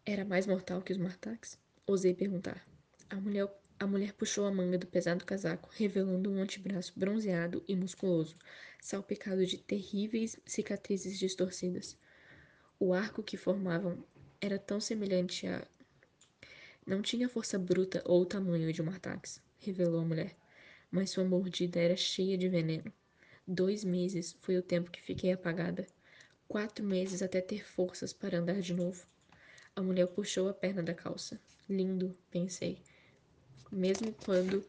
Era 0.05 0.25
mais 0.25 0.47
mortal 0.47 0.81
que 0.83 0.93
os 0.93 0.99
martaques? 0.99 1.59
Ousei 1.87 2.15
perguntar. 2.15 2.67
A 3.09 3.17
mulher 3.17 3.49
a 3.79 3.87
mulher 3.87 4.13
puxou 4.13 4.45
a 4.45 4.53
manga 4.53 4.77
do 4.77 4.87
pesado 4.87 5.25
casaco, 5.25 5.71
revelando 5.73 6.31
um 6.31 6.43
antebraço 6.43 6.93
bronzeado 6.95 7.65
e 7.67 7.75
musculoso, 7.75 8.37
salpicado 8.79 9.47
de 9.47 9.57
terríveis 9.57 10.39
cicatrizes 10.45 11.19
distorcidas. 11.19 11.97
O 12.79 12.93
arco 12.93 13.23
que 13.23 13.39
formavam 13.39 14.05
era 14.39 14.59
tão 14.59 14.81
semelhante 14.81 15.47
a. 15.47 15.67
Não 16.87 17.01
tinha 17.01 17.27
força 17.27 17.59
bruta 17.59 18.03
ou 18.05 18.27
tamanho 18.27 18.71
de 18.71 18.83
um 18.83 18.89
artax, 18.89 19.43
revelou 19.59 20.03
a 20.03 20.05
mulher, 20.05 20.37
mas 20.91 21.09
sua 21.09 21.25
mordida 21.25 21.81
era 21.81 21.97
cheia 21.97 22.37
de 22.37 22.51
veneno. 22.51 22.93
Dois 23.47 23.83
meses 23.83 24.37
foi 24.43 24.59
o 24.59 24.63
tempo 24.63 24.91
que 24.91 25.01
fiquei 25.01 25.33
apagada. 25.33 25.87
Quatro 26.47 26.85
meses 26.85 27.23
até 27.23 27.41
ter 27.41 27.65
forças 27.67 28.13
para 28.13 28.39
andar 28.39 28.61
de 28.61 28.75
novo. 28.75 29.07
A 29.77 29.83
mulher 29.83 30.07
puxou 30.09 30.49
a 30.49 30.55
perna 30.55 30.83
da 30.83 30.95
calça. 30.95 31.41
Lindo, 31.69 32.17
pensei 32.31 32.83
mesmo 33.71 34.13
quando 34.25 34.65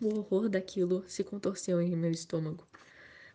o 0.00 0.18
horror 0.18 0.48
daquilo 0.48 1.04
se 1.06 1.22
contorceu 1.22 1.80
em 1.80 1.94
meu 1.94 2.10
estômago. 2.10 2.66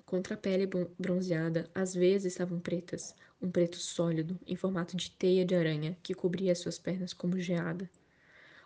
Contra 0.06 0.34
a 0.34 0.38
pele 0.38 0.68
bronzeada, 0.98 1.70
as 1.76 1.94
veias 1.94 2.26
estavam 2.26 2.60
pretas, 2.60 3.16
um 3.40 3.52
preto 3.52 3.78
sólido, 3.78 4.40
em 4.48 4.56
formato 4.56 4.98
de 4.98 5.12
teia 5.12 5.46
de 5.46 5.54
aranha, 5.56 5.96
que 6.02 6.16
cobria 6.16 6.56
suas 6.56 6.80
pernas 6.80 7.14
como 7.14 7.40
geada. 7.40 7.90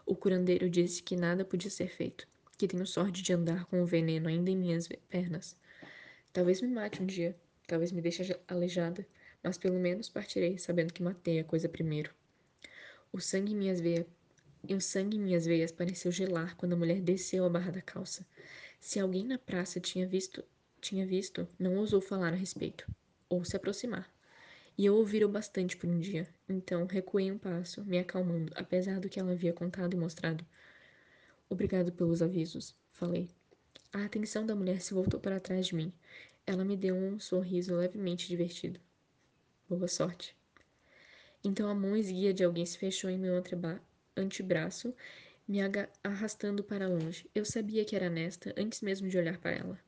O 0.06 0.16
curandeiro 0.16 0.70
disse 0.70 1.04
que 1.04 1.16
nada 1.18 1.44
podia 1.44 1.70
ser 1.70 1.90
feito, 1.90 2.26
que 2.58 2.68
tenho 2.68 2.88
sorte 2.88 3.22
de 3.22 3.34
andar 3.34 3.66
com 3.66 3.82
o 3.82 3.86
veneno 3.86 4.30
ainda 4.30 4.50
em 4.50 4.56
minhas 4.56 4.88
pernas. 5.10 5.58
Talvez 6.32 6.62
me 6.62 6.70
mate 6.70 7.02
um 7.02 7.06
dia, 7.06 7.36
talvez 7.68 7.92
me 7.92 8.02
deixe 8.02 8.40
aleijada, 8.48 9.06
mas 9.44 9.58
pelo 9.58 9.80
menos 9.80 10.10
partirei 10.10 10.58
sabendo 10.58 10.94
que 10.94 11.04
matei 11.04 11.40
a 11.40 11.44
coisa 11.44 11.68
primeiro. 11.68 12.12
O 13.12 13.20
sangue 13.20 13.54
em 13.54 13.56
minhas 13.58 13.82
veias 13.82 14.06
o 14.72 14.80
sangue 14.80 15.18
em 15.18 15.20
minhas 15.20 15.46
veias 15.46 15.74
pareceu 15.74 16.10
gelar 16.10 16.56
quando 16.56 16.72
a 16.72 16.78
mulher 16.78 17.02
desceu 17.02 17.44
a 17.44 17.50
barra 17.50 17.70
da 17.70 17.82
calça. 17.82 18.26
Se 18.80 18.98
alguém 18.98 19.26
na 19.26 19.38
praça 19.38 19.78
tinha 19.78 20.08
visto, 20.08 20.42
tinha 20.80 21.06
visto, 21.06 21.46
não 21.60 21.76
ousou 21.76 22.00
falar 22.00 22.32
a 22.32 22.38
respeito, 22.38 22.90
ou 23.28 23.44
se 23.44 23.58
aproximar. 23.58 24.10
E 24.78 24.86
eu 24.86 24.96
ouvira 24.96 25.26
o 25.26 25.30
bastante 25.30 25.76
por 25.76 25.90
um 25.90 26.00
dia, 26.00 26.30
então 26.48 26.86
recuei 26.86 27.30
um 27.30 27.38
passo, 27.38 27.84
me 27.84 28.00
acalmando, 28.00 28.54
apesar 28.56 29.02
do 29.02 29.10
que 29.10 29.20
ela 29.20 29.34
havia 29.34 29.52
contado 29.52 29.96
e 29.96 30.00
mostrado. 30.00 30.46
Obrigado 31.50 31.92
pelos 31.92 32.22
avisos, 32.22 32.74
falei. 32.94 33.30
A 33.92 34.06
atenção 34.06 34.46
da 34.46 34.56
mulher 34.56 34.80
se 34.80 34.94
voltou 34.94 35.20
para 35.20 35.42
trás 35.42 35.68
de 35.68 35.76
mim. 35.76 35.92
Ela 36.48 36.64
me 36.64 36.78
deu 36.78 36.96
um 36.96 37.20
sorriso 37.20 37.76
levemente 37.76 38.30
divertido. 38.30 38.80
Boa 39.70 39.88
sorte. 39.88 40.36
Então 41.42 41.70
a 41.70 41.74
mão 41.74 41.96
esguia 41.96 42.34
de 42.34 42.44
alguém 42.44 42.66
se 42.66 42.78
fechou 42.78 43.10
em 43.10 43.18
meu 43.18 43.42
antebraço, 44.18 44.94
me 45.48 45.60
arrastando 46.04 46.62
para 46.66 46.90
longe. 46.90 47.30
Eu 47.34 47.46
sabia 47.46 47.86
que 47.86 47.96
era 47.96 48.10
Nesta 48.10 48.54
antes 48.58 48.82
mesmo 48.82 49.08
de 49.08 49.18
olhar 49.18 49.38
para 49.38 49.52
ela. 49.52 49.80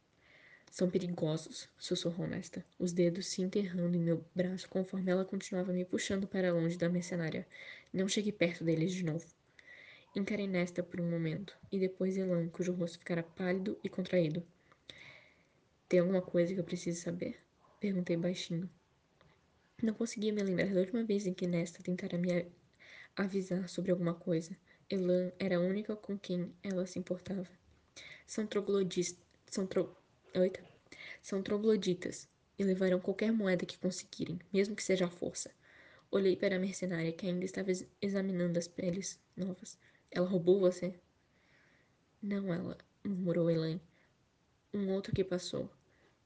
São 0.72 0.90
perigosos, 0.90 1.68
sussurrou 1.78 2.26
Nesta, 2.26 2.66
os 2.80 2.94
dedos 2.94 3.28
se 3.28 3.42
enterrando 3.42 3.98
em 3.98 4.00
meu 4.00 4.26
braço 4.34 4.70
conforme 4.70 5.12
ela 5.12 5.26
continuava 5.26 5.74
me 5.74 5.84
puxando 5.84 6.26
para 6.26 6.54
longe 6.54 6.78
da 6.78 6.88
mercenária. 6.88 7.46
Não 7.94 8.08
cheguei 8.08 8.32
perto 8.32 8.64
deles 8.64 8.94
de 8.94 9.04
novo. 9.04 9.28
Encarei 10.16 10.48
Nesta 10.48 10.82
por 10.82 11.02
um 11.02 11.10
momento, 11.10 11.54
e 11.70 11.78
depois 11.78 12.16
Elan, 12.16 12.48
cujo 12.48 12.72
rosto 12.72 12.98
ficara 12.98 13.24
pálido 13.24 13.78
e 13.84 13.90
contraído. 13.90 14.42
Tem 15.90 16.00
alguma 16.00 16.22
coisa 16.22 16.54
que 16.54 16.60
eu 16.62 16.64
preciso 16.64 17.02
saber? 17.02 17.38
Perguntei 17.82 18.16
baixinho. 18.16 18.70
Não 19.84 19.94
conseguia 19.94 20.32
me 20.32 20.42
lembrar 20.42 20.74
da 20.74 20.80
última 20.80 21.04
vez 21.04 21.28
em 21.28 21.34
que 21.34 21.46
Nesta 21.46 21.84
tentara 21.84 22.18
me 22.18 22.50
avisar 23.16 23.68
sobre 23.68 23.92
alguma 23.92 24.14
coisa. 24.14 24.58
Elan 24.90 25.34
era 25.38 25.58
a 25.58 25.60
única 25.60 25.96
com 25.98 26.18
quem 26.18 26.56
ela 26.64 26.86
se 26.86 26.98
importava. 26.98 27.50
São 28.26 28.48
trogloditas. 28.48 29.18
São 29.48 29.68
tro... 29.68 29.94
Oita. 30.34 30.64
São 31.22 31.42
trogloditas 31.42 32.28
e 32.58 32.64
levarão 32.64 33.02
qualquer 33.02 33.34
moeda 33.34 33.66
que 33.66 33.78
conseguirem, 33.78 34.40
mesmo 34.52 34.76
que 34.76 34.84
seja 34.84 35.08
à 35.08 35.10
força. 35.10 35.52
Olhei 36.10 36.38
para 36.38 36.56
a 36.56 36.60
mercenária 36.60 37.12
que 37.12 37.26
ainda 37.26 37.44
estava 37.44 37.70
ex 37.70 37.86
examinando 38.02 38.58
as 38.58 38.70
peles 38.70 39.20
novas. 39.36 39.78
Ela 40.10 40.28
roubou 40.28 40.60
você? 40.60 40.94
Não, 42.22 42.54
ela, 42.54 42.78
murmurou 43.04 43.52
Elaine. 43.52 43.82
Um 44.74 44.94
outro 44.94 45.14
que 45.14 45.24
passou. 45.24 45.70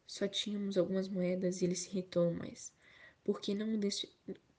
Só 0.06 0.28
tínhamos 0.28 0.78
algumas 0.78 1.08
moedas 1.08 1.62
e 1.62 1.66
ele 1.66 1.76
se 1.76 1.90
irritou, 1.90 2.32
mas. 2.32 2.72
Por 3.30 3.40
que 3.40 3.54
não, 3.54 3.80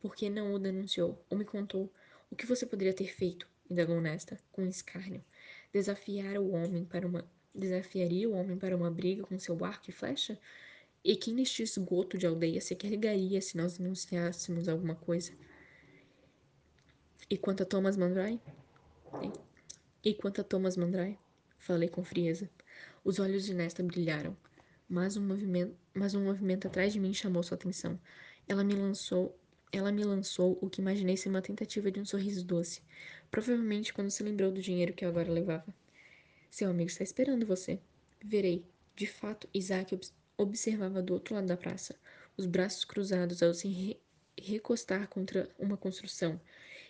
Por 0.01 0.15
que 0.15 0.31
não 0.31 0.55
o 0.55 0.59
denunciou? 0.61 1.21
Ou 1.29 1.37
me 1.37 1.45
contou? 1.45 1.93
O 2.31 2.37
que 2.37 2.47
você 2.47 2.65
poderia 2.65 2.95
ter 2.95 3.13
feito? 3.13 3.45
indagou 3.69 4.01
Nesta, 4.01 4.39
com 4.53 4.65
escárnio. 4.65 5.25
Desafiar 5.73 6.39
o 6.39 6.53
homem 6.53 6.85
para 6.85 7.05
uma. 7.05 7.29
Desafiaria 7.53 8.29
o 8.29 8.33
homem 8.33 8.57
para 8.57 8.77
uma 8.77 8.89
briga 8.89 9.25
com 9.25 9.37
seu 9.41 9.65
arco 9.65 9.91
e 9.91 9.93
flecha? 9.93 10.39
E 11.03 11.17
quem 11.17 11.35
neste 11.35 11.65
esgoto 11.65 12.17
de 12.17 12.29
aldeia 12.29 12.61
sequer 12.61 12.91
ligaria 12.91 13.41
se 13.41 13.57
nós 13.57 13.77
denunciássemos 13.77 14.69
alguma 14.69 14.95
coisa? 14.95 15.33
E 17.29 17.37
quanto 17.37 17.65
a 17.65 17.67
Thomas 17.67 17.97
Mandrai? 17.97 18.41
E 20.05 20.15
quanto 20.15 20.43
a 20.43 20.45
Thomas 20.45 20.77
Mandrai? 20.77 21.19
Falei 21.59 21.89
com 21.89 22.05
frieza. 22.05 22.49
Os 23.03 23.19
olhos 23.19 23.45
de 23.45 23.53
Nesta 23.53 23.83
brilharam, 23.83 24.37
mas 24.89 25.17
um 25.17 25.27
movimento, 25.27 25.77
mas 25.93 26.15
um 26.15 26.23
movimento 26.23 26.69
atrás 26.69 26.93
de 26.93 27.01
mim 27.01 27.13
chamou 27.13 27.43
sua 27.43 27.57
atenção. 27.57 27.99
Ela 28.51 28.65
me 28.65 28.75
lançou 28.75 29.33
ela 29.73 29.93
me 29.93 30.03
lançou 30.03 30.59
o 30.61 30.69
que 30.69 30.81
imaginei 30.81 31.17
ser 31.17 31.29
uma 31.29 31.41
tentativa 31.41 31.89
de 31.89 32.01
um 32.01 32.05
sorriso 32.05 32.45
doce, 32.45 32.83
provavelmente 33.31 33.95
quando 33.95 34.11
se 34.11 34.25
lembrou 34.25 34.51
do 34.51 34.61
dinheiro 34.61 34.93
que 34.93 35.05
eu 35.05 35.09
agora 35.09 35.31
levava. 35.31 35.73
Seu 36.51 36.69
amigo 36.69 36.91
está 36.91 37.05
esperando 37.05 37.47
você. 37.47 37.79
Verei. 38.21 38.65
De 38.97 39.07
fato, 39.07 39.49
Isaac 39.55 39.97
observava 40.37 41.01
do 41.01 41.13
outro 41.13 41.37
lado 41.37 41.47
da 41.47 41.57
praça, 41.57 41.95
os 42.37 42.45
braços 42.45 42.85
cruzados 42.85 43.41
ao 43.41 43.55
se 43.55 43.69
re 43.69 44.01
recostar 44.37 45.07
contra 45.07 45.49
uma 45.57 45.77
construção. 45.77 46.41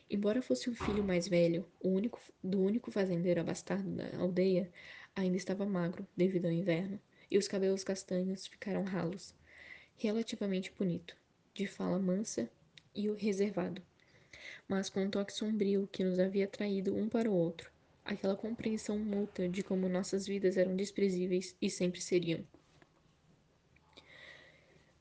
Embora 0.08 0.40
fosse 0.40 0.70
o 0.70 0.74
filho 0.74 1.04
mais 1.04 1.28
velho, 1.28 1.66
o 1.78 1.90
único, 1.90 2.18
do 2.42 2.62
único 2.62 2.90
fazendeiro 2.90 3.42
abastado 3.42 3.86
da 3.90 4.16
aldeia, 4.16 4.72
ainda 5.14 5.36
estava 5.36 5.66
magro 5.66 6.06
devido 6.16 6.46
ao 6.46 6.52
inverno, 6.52 6.98
e 7.30 7.36
os 7.36 7.46
cabelos 7.46 7.84
castanhos 7.84 8.46
ficaram 8.46 8.82
ralos. 8.82 9.34
Relativamente 9.98 10.72
bonito, 10.72 11.19
de 11.54 11.66
fala 11.66 11.98
mansa 11.98 12.48
e 12.94 13.08
o 13.08 13.14
reservado, 13.14 13.82
mas 14.68 14.88
com 14.88 15.04
um 15.04 15.10
toque 15.10 15.32
sombrio 15.32 15.88
que 15.90 16.04
nos 16.04 16.18
havia 16.18 16.46
traído 16.46 16.94
um 16.94 17.08
para 17.08 17.30
o 17.30 17.34
outro, 17.34 17.70
aquela 18.04 18.36
compreensão 18.36 18.98
mútua 18.98 19.48
de 19.48 19.62
como 19.62 19.88
nossas 19.88 20.26
vidas 20.26 20.56
eram 20.56 20.76
desprezíveis 20.76 21.56
e 21.60 21.68
sempre 21.68 22.00
seriam. 22.00 22.44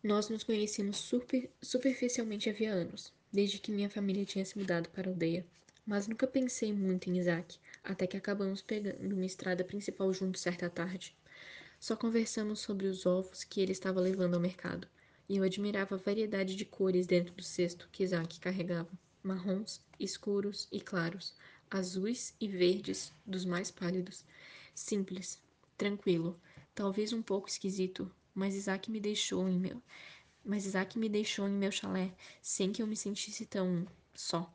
Nós 0.01 0.29
nos 0.29 0.43
conhecíamos 0.43 0.97
super, 0.97 1.49
superficialmente 1.61 2.49
havia 2.49 2.71
anos, 2.71 3.13
desde 3.31 3.59
que 3.59 3.71
minha 3.71 3.89
família 3.89 4.25
tinha 4.25 4.45
se 4.45 4.57
mudado 4.57 4.89
para 4.89 5.09
a 5.09 5.11
aldeia, 5.11 5.45
mas 5.85 6.07
nunca 6.07 6.25
pensei 6.25 6.71
muito 6.71 7.09
em 7.09 7.17
Isaac, 7.17 7.57
até 7.83 8.07
que 8.07 8.15
acabamos 8.15 8.61
pegando 8.61 9.13
uma 9.13 9.25
estrada 9.25 9.63
principal 9.63 10.13
juntos 10.13 10.41
certa 10.41 10.69
tarde. 10.69 11.15
Só 11.79 11.95
conversamos 11.95 12.59
sobre 12.59 12.87
os 12.87 13.05
ovos 13.05 13.43
que 13.43 13.59
ele 13.59 13.71
estava 13.71 13.99
levando 13.99 14.35
ao 14.35 14.39
mercado, 14.39 14.87
e 15.29 15.37
eu 15.37 15.43
admirava 15.43 15.93
a 15.93 15.97
variedade 15.99 16.55
de 16.55 16.65
cores 16.65 17.05
dentro 17.05 17.31
do 17.35 17.43
cesto 17.43 17.87
que 17.91 18.03
Isaac 18.03 18.39
carregava: 18.39 18.89
marrons, 19.21 19.79
escuros 19.99 20.67
e 20.71 20.81
claros, 20.81 21.35
azuis 21.69 22.33
e 22.41 22.47
verdes 22.47 23.13
dos 23.23 23.45
mais 23.45 23.69
pálidos. 23.69 24.25
Simples, 24.73 25.39
tranquilo, 25.77 26.41
talvez 26.73 27.13
um 27.13 27.21
pouco 27.21 27.47
esquisito, 27.47 28.11
mas 28.33 28.55
Isaac 28.55 28.89
me 28.89 28.99
deixou 28.99 29.47
em 29.47 29.59
meu, 29.59 29.79
mas 30.43 30.65
Isaac 30.65 30.97
me 30.97 31.07
deixou 31.07 31.47
em 31.47 31.53
meu 31.53 31.71
chalé 31.71 32.11
sem 32.41 32.71
que 32.71 32.81
eu 32.81 32.87
me 32.87 32.95
sentisse 32.97 33.45
tão 33.45 33.85
só. 34.15 34.51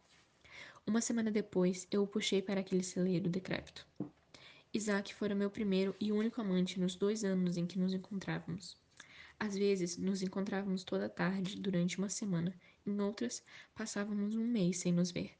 Uma 0.85 1.01
semana 1.01 1.31
depois, 1.31 1.87
eu 1.91 2.03
o 2.03 2.07
puxei 2.07 2.43
para 2.43 2.61
aquele 2.61 2.83
celeiro 2.83 3.31
decrépito. 3.31 3.87
Isaac 4.73 5.15
fora 5.15 5.37
meu 5.37 5.49
primeiro 5.49 5.95
e 6.01 6.11
único 6.11 6.41
amante 6.41 6.81
nos 6.81 6.97
dois 6.97 7.23
anos 7.23 7.57
em 7.57 7.65
que 7.65 7.79
nos 7.79 7.95
encontrávamos. 7.95 8.77
Às 9.39 9.57
vezes, 9.57 9.97
nos 9.97 10.23
encontrávamos 10.23 10.85
toda 10.85 11.09
tarde 11.09 11.61
durante 11.61 11.99
uma 11.99 12.09
semana, 12.09 12.55
em 12.87 13.01
outras, 13.01 13.43
passávamos 13.75 14.35
um 14.35 14.47
mês 14.47 14.79
sem 14.79 14.93
nos 14.93 15.11
ver. 15.11 15.37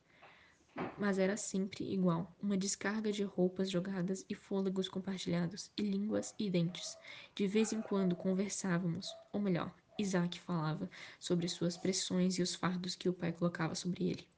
Mas 0.99 1.19
era 1.19 1.37
sempre 1.37 1.85
igual: 1.93 2.35
uma 2.43 2.57
descarga 2.57 3.13
de 3.13 3.23
roupas 3.23 3.71
jogadas 3.71 4.25
e 4.29 4.35
fôlegos 4.35 4.89
compartilhados, 4.89 5.71
e 5.77 5.83
línguas 5.83 6.35
e 6.39 6.51
dentes. 6.51 6.99
De 7.35 7.47
vez 7.47 7.73
em 7.73 7.81
quando 7.81 8.17
conversávamos, 8.17 9.15
ou 9.33 9.41
melhor, 9.41 9.73
Isaac 9.99 10.41
falava 10.41 10.91
sobre 11.21 11.49
suas 11.49 11.77
pressões 11.77 12.39
e 12.39 12.43
os 12.43 12.55
fardos 12.55 12.97
que 12.97 13.09
o 13.09 13.15
pai 13.15 13.33
colocava 13.33 13.75
sobre 13.75 14.09
ele. 14.09 14.29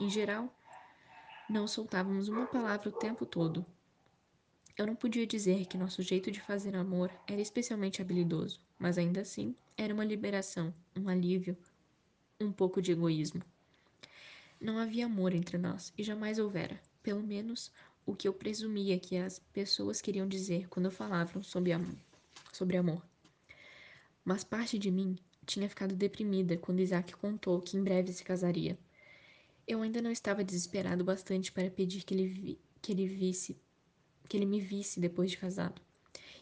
Em 0.00 0.10
geral, 0.10 0.52
não 1.48 1.68
soltávamos 1.68 2.28
uma 2.28 2.46
palavra 2.46 2.88
o 2.88 2.92
tempo 2.92 3.24
todo, 3.24 3.64
eu 4.76 4.86
não 4.86 4.96
podia 4.96 5.26
dizer 5.26 5.66
que 5.66 5.76
nosso 5.76 6.00
jeito 6.00 6.30
de 6.30 6.40
fazer 6.40 6.74
amor 6.74 7.10
era 7.26 7.40
especialmente 7.40 8.00
habilidoso, 8.00 8.58
mas 8.82 8.98
ainda 8.98 9.20
assim 9.20 9.54
era 9.76 9.94
uma 9.94 10.04
liberação, 10.04 10.74
um 10.96 11.08
alívio, 11.08 11.56
um 12.40 12.50
pouco 12.50 12.82
de 12.82 12.90
egoísmo. 12.90 13.40
Não 14.60 14.76
havia 14.76 15.06
amor 15.06 15.32
entre 15.32 15.56
nós 15.56 15.92
e 15.96 16.02
jamais 16.02 16.40
houvera, 16.40 16.80
pelo 17.00 17.22
menos 17.22 17.70
o 18.04 18.16
que 18.16 18.26
eu 18.26 18.32
presumia 18.32 18.98
que 18.98 19.16
as 19.16 19.38
pessoas 19.38 20.00
queriam 20.00 20.26
dizer 20.26 20.68
quando 20.68 20.90
falavam 20.90 21.44
sobre 21.44 21.70
amor. 21.70 21.94
Sobre 22.52 22.76
amor. 22.76 23.00
Mas 24.24 24.42
parte 24.42 24.76
de 24.80 24.90
mim 24.90 25.16
tinha 25.46 25.68
ficado 25.68 25.94
deprimida 25.94 26.56
quando 26.56 26.80
Isaac 26.80 27.14
contou 27.14 27.60
que 27.62 27.76
em 27.76 27.84
breve 27.84 28.12
se 28.12 28.24
casaria. 28.24 28.76
Eu 29.64 29.80
ainda 29.82 30.02
não 30.02 30.10
estava 30.10 30.42
desesperado 30.42 31.04
bastante 31.04 31.52
para 31.52 31.70
pedir 31.70 32.02
que 32.02 32.14
ele, 32.14 32.58
que 32.82 32.90
ele 32.90 33.06
visse 33.06 33.56
que 34.28 34.36
ele 34.36 34.46
me 34.46 34.60
visse 34.60 34.98
depois 34.98 35.30
de 35.30 35.36
casado. 35.36 35.80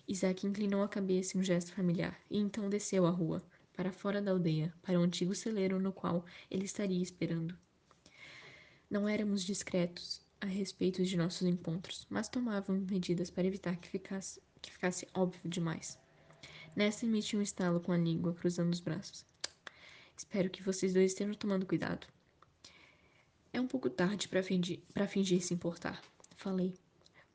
Isaac 0.06 0.46
inclinou 0.46 0.82
a 0.82 0.88
cabeça 0.88 1.36
em 1.36 1.40
um 1.40 1.44
gesto 1.44 1.72
familiar 1.72 2.20
e 2.30 2.38
então 2.38 2.68
desceu 2.68 3.06
a 3.06 3.10
rua, 3.10 3.44
para 3.74 3.92
fora 3.92 4.20
da 4.20 4.30
aldeia, 4.30 4.72
para 4.82 4.98
o 4.98 5.02
antigo 5.02 5.34
celeiro 5.34 5.78
no 5.78 5.92
qual 5.92 6.24
ele 6.50 6.64
estaria 6.64 7.02
esperando. 7.02 7.56
Não 8.90 9.08
éramos 9.08 9.44
discretos 9.44 10.20
a 10.40 10.46
respeito 10.46 11.04
de 11.04 11.16
nossos 11.16 11.46
encontros, 11.46 12.06
mas 12.10 12.28
tomávamos 12.28 12.90
medidas 12.90 13.30
para 13.30 13.46
evitar 13.46 13.76
que 13.76 13.88
ficasse, 13.88 14.40
que 14.60 14.72
ficasse 14.72 15.06
óbvio 15.14 15.40
demais. 15.44 15.98
Nessa 16.74 17.06
emiti 17.06 17.36
um 17.36 17.42
estalo 17.42 17.80
com 17.80 17.92
a 17.92 17.96
língua, 17.98 18.34
cruzando 18.34 18.72
os 18.72 18.80
braços. 18.80 19.24
Espero 20.16 20.50
que 20.50 20.62
vocês 20.62 20.92
dois 20.92 21.12
estejam 21.12 21.34
tomando 21.34 21.66
cuidado. 21.66 22.06
É 23.52 23.60
um 23.60 23.66
pouco 23.66 23.90
tarde 23.90 24.28
para 24.28 24.42
fingir, 24.42 24.80
fingir 25.08 25.42
se 25.42 25.54
importar, 25.54 26.00
falei 26.36 26.74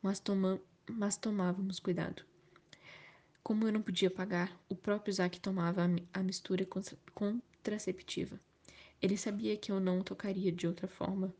mas, 0.06 0.19
toma, 0.19 0.62
mas 0.88 1.17
tomávamos 1.17 1.80
cuidado. 1.80 2.23
Como 3.45 3.67
eu 3.67 3.71
não 3.71 3.79
podia 3.79 4.10
pagar, 4.10 4.60
o 4.67 4.75
próprio 4.75 5.12
Isaac 5.12 5.39
tomava 5.39 5.88
a, 6.12 6.23
mistura 6.23 6.67
contraceptiva. 7.13 8.39
Ele 8.99 9.15
sabia 9.15 9.55
que 9.55 9.71
eu 9.71 9.79
não 9.79 10.01
tocaria 10.01 10.51
de 10.51 10.65
outra 10.65 10.88
forma. 10.88 11.31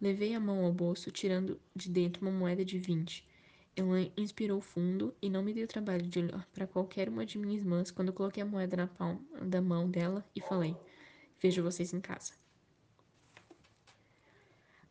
Levei 0.00 0.36
a 0.36 0.38
mão 0.38 0.64
ao 0.64 0.72
bolso, 0.72 1.10
tirando 1.10 1.60
de 1.74 1.90
dentro 1.90 2.22
uma 2.22 2.30
moeda 2.30 2.64
de 2.64 2.78
vinte. 2.78 3.26
Ela 3.74 4.08
inspirou 4.16 4.60
fundo 4.60 5.12
e 5.20 5.28
não 5.28 5.42
me 5.42 5.52
deu 5.52 5.66
trabalho 5.66 6.06
de 6.06 6.20
olhar 6.20 6.46
para 6.54 6.64
qualquer 6.64 7.08
uma 7.08 7.26
de 7.26 7.38
minhas 7.38 7.62
irmãs 7.62 7.90
quando 7.90 8.12
coloquei 8.12 8.44
a 8.44 8.46
moeda 8.46 8.76
na 8.76 8.86
palma 8.86 9.20
da 9.42 9.60
mão 9.60 9.90
dela 9.90 10.24
e 10.32 10.40
falei: 10.40 10.76
Vejo 11.42 11.60
vocês 11.60 11.92
em 11.92 12.00
casa. 12.00 12.34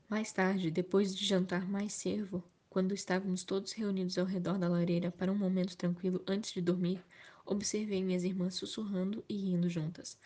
Mais 0.09 0.33
tarde, 0.33 0.69
depois 0.69 1.15
de 1.15 1.25
jantar 1.25 1.65
mais 1.65 1.93
cervo, 1.93 2.43
quando 2.73 2.91
estávamos 2.91 3.43
todos 3.43 3.71
reunidos 3.71 4.17
ao 4.17 4.25
redor 4.25 4.57
da 4.57 4.67
lareira 4.67 5.11
para 5.11 5.31
um 5.31 5.37
momento 5.37 5.77
tranquilo 5.77 6.23
antes 6.25 6.51
de 6.51 6.59
dormir, 6.59 7.05
observei 7.45 8.03
minhas 8.03 8.23
irmãs 8.23 8.55
sussurrando 8.55 9.23
e 9.29 9.35
rindo 9.35 9.69
juntas. 9.69 10.17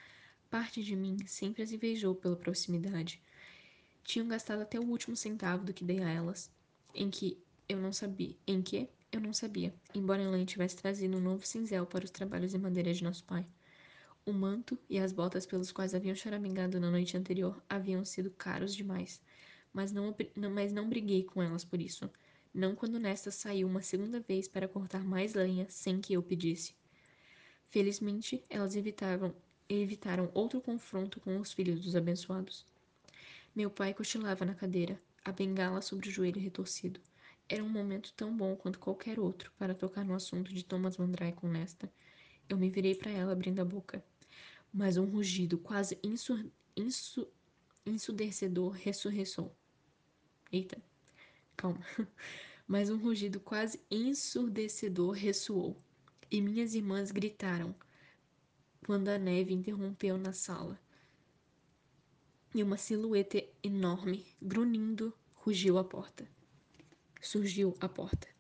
Parte 0.50 0.82
de 0.82 0.96
mim 0.96 1.18
sempre 1.28 1.62
as 1.62 1.74
invejou 1.74 2.16
pela 2.16 2.38
proximidade. 2.38 3.22
Tinham 4.02 4.30
gastado 4.30 4.62
até 4.62 4.80
o 4.80 4.86
último 4.86 5.14
centavo 5.14 5.66
do 5.66 5.74
que 5.74 5.84
dei 5.84 6.02
a 6.02 6.10
elas, 6.10 6.50
em 6.96 7.10
que 7.10 7.38
eu 7.68 7.80
não 7.80 7.92
sabia, 7.92 8.34
em 8.48 8.62
que 8.62 8.88
eu 9.12 9.20
não 9.20 9.34
sabia, 9.34 9.76
embora 9.94 10.24
Elaine 10.24 10.46
tivesse 10.46 10.78
trazido 10.78 11.18
um 11.18 11.22
novo 11.22 11.46
cinzel 11.46 11.86
para 11.86 12.06
os 12.06 12.12
trabalhos 12.12 12.54
em 12.54 12.60
madeira 12.60 12.94
de 12.94 13.04
nosso 13.04 13.26
pai. 13.26 13.46
O 14.26 14.32
manto 14.32 14.80
e 14.90 14.98
as 14.98 15.12
botas 15.12 15.46
pelos 15.46 15.74
quais 15.74 15.94
haviam 15.94 16.16
choramingado 16.16 16.80
na 16.80 16.90
noite 16.90 17.18
anterior 17.18 17.62
haviam 17.68 18.06
sido 18.06 18.32
caros 18.32 18.74
demais, 18.74 19.22
mas 19.74 19.92
não, 19.92 20.16
mas 20.50 20.72
não 20.72 20.88
briguei 20.88 21.26
com 21.26 21.44
elas 21.44 21.66
por 21.66 21.82
isso 21.82 22.10
não 22.58 22.74
quando 22.74 23.00
nesta 23.00 23.30
saiu 23.30 23.68
uma 23.68 23.84
segunda 23.84 24.20
vez 24.20 24.48
para 24.48 24.68
cortar 24.68 25.04
mais 25.04 25.36
lenha 25.36 25.68
sem 25.70 26.02
que 26.02 26.14
eu 26.14 26.24
pedisse. 26.24 26.74
Felizmente, 27.70 28.44
elas 28.50 28.76
evitaram, 28.76 29.36
evitaram 29.70 30.32
outro 30.34 30.60
confronto 30.60 31.20
com 31.20 31.40
os 31.40 31.54
filhos 31.54 31.80
dos 31.84 31.96
abençoados. 31.96 32.66
Meu 33.56 33.70
pai 33.70 33.94
cochilava 33.94 34.44
na 34.44 34.56
cadeira, 34.56 35.00
a 35.24 35.32
bengala 35.32 35.84
sobre 35.84 36.10
o 36.10 36.12
joelho 36.12 36.42
retorcido. 36.42 37.00
Era 37.48 37.64
um 37.64 37.70
momento 37.70 38.12
tão 38.14 38.36
bom 38.36 38.56
quanto 38.56 38.80
qualquer 38.80 39.20
outro 39.20 39.52
para 39.56 39.76
tocar 39.76 40.04
no 40.04 40.16
assunto 40.16 40.52
de 40.52 40.66
Thomas 40.66 40.98
Mandrai 40.98 41.34
com 41.34 41.48
Nesta. 41.48 41.88
Eu 42.50 42.58
me 42.58 42.72
virei 42.72 42.96
para 42.96 43.12
ela 43.12 43.34
abrindo 43.34 43.60
a 43.60 43.66
boca. 43.66 44.04
Mas 44.74 44.98
um 44.98 45.06
rugido 45.06 45.60
quase 45.60 46.00
insur, 46.04 46.44
insu, 46.76 47.28
ensurdecedor 47.86 48.72
ressurressou. 48.72 49.56
Eita, 50.52 50.82
calma. 51.58 51.84
mas 52.68 52.90
um 52.90 52.98
rugido 52.98 53.40
quase 53.40 53.82
ensurdecedor 53.90 55.12
ressoou, 55.12 55.82
e 56.30 56.42
minhas 56.42 56.76
irmãs 56.76 57.12
gritaram 57.12 57.74
quando 58.86 59.08
a 59.08 59.18
neve 59.18 59.54
interrompeu 59.54 60.18
na 60.18 60.34
sala. 60.34 60.80
E 62.54 62.62
uma 62.64 62.78
silhueta 62.78 63.44
enorme, 63.64 64.26
grunhindo, 64.42 65.14
rugiu 65.34 65.78
à 65.78 65.84
porta. 65.84 66.28
Surgiu 67.22 67.76
à 67.80 67.90
porta. 67.90 68.37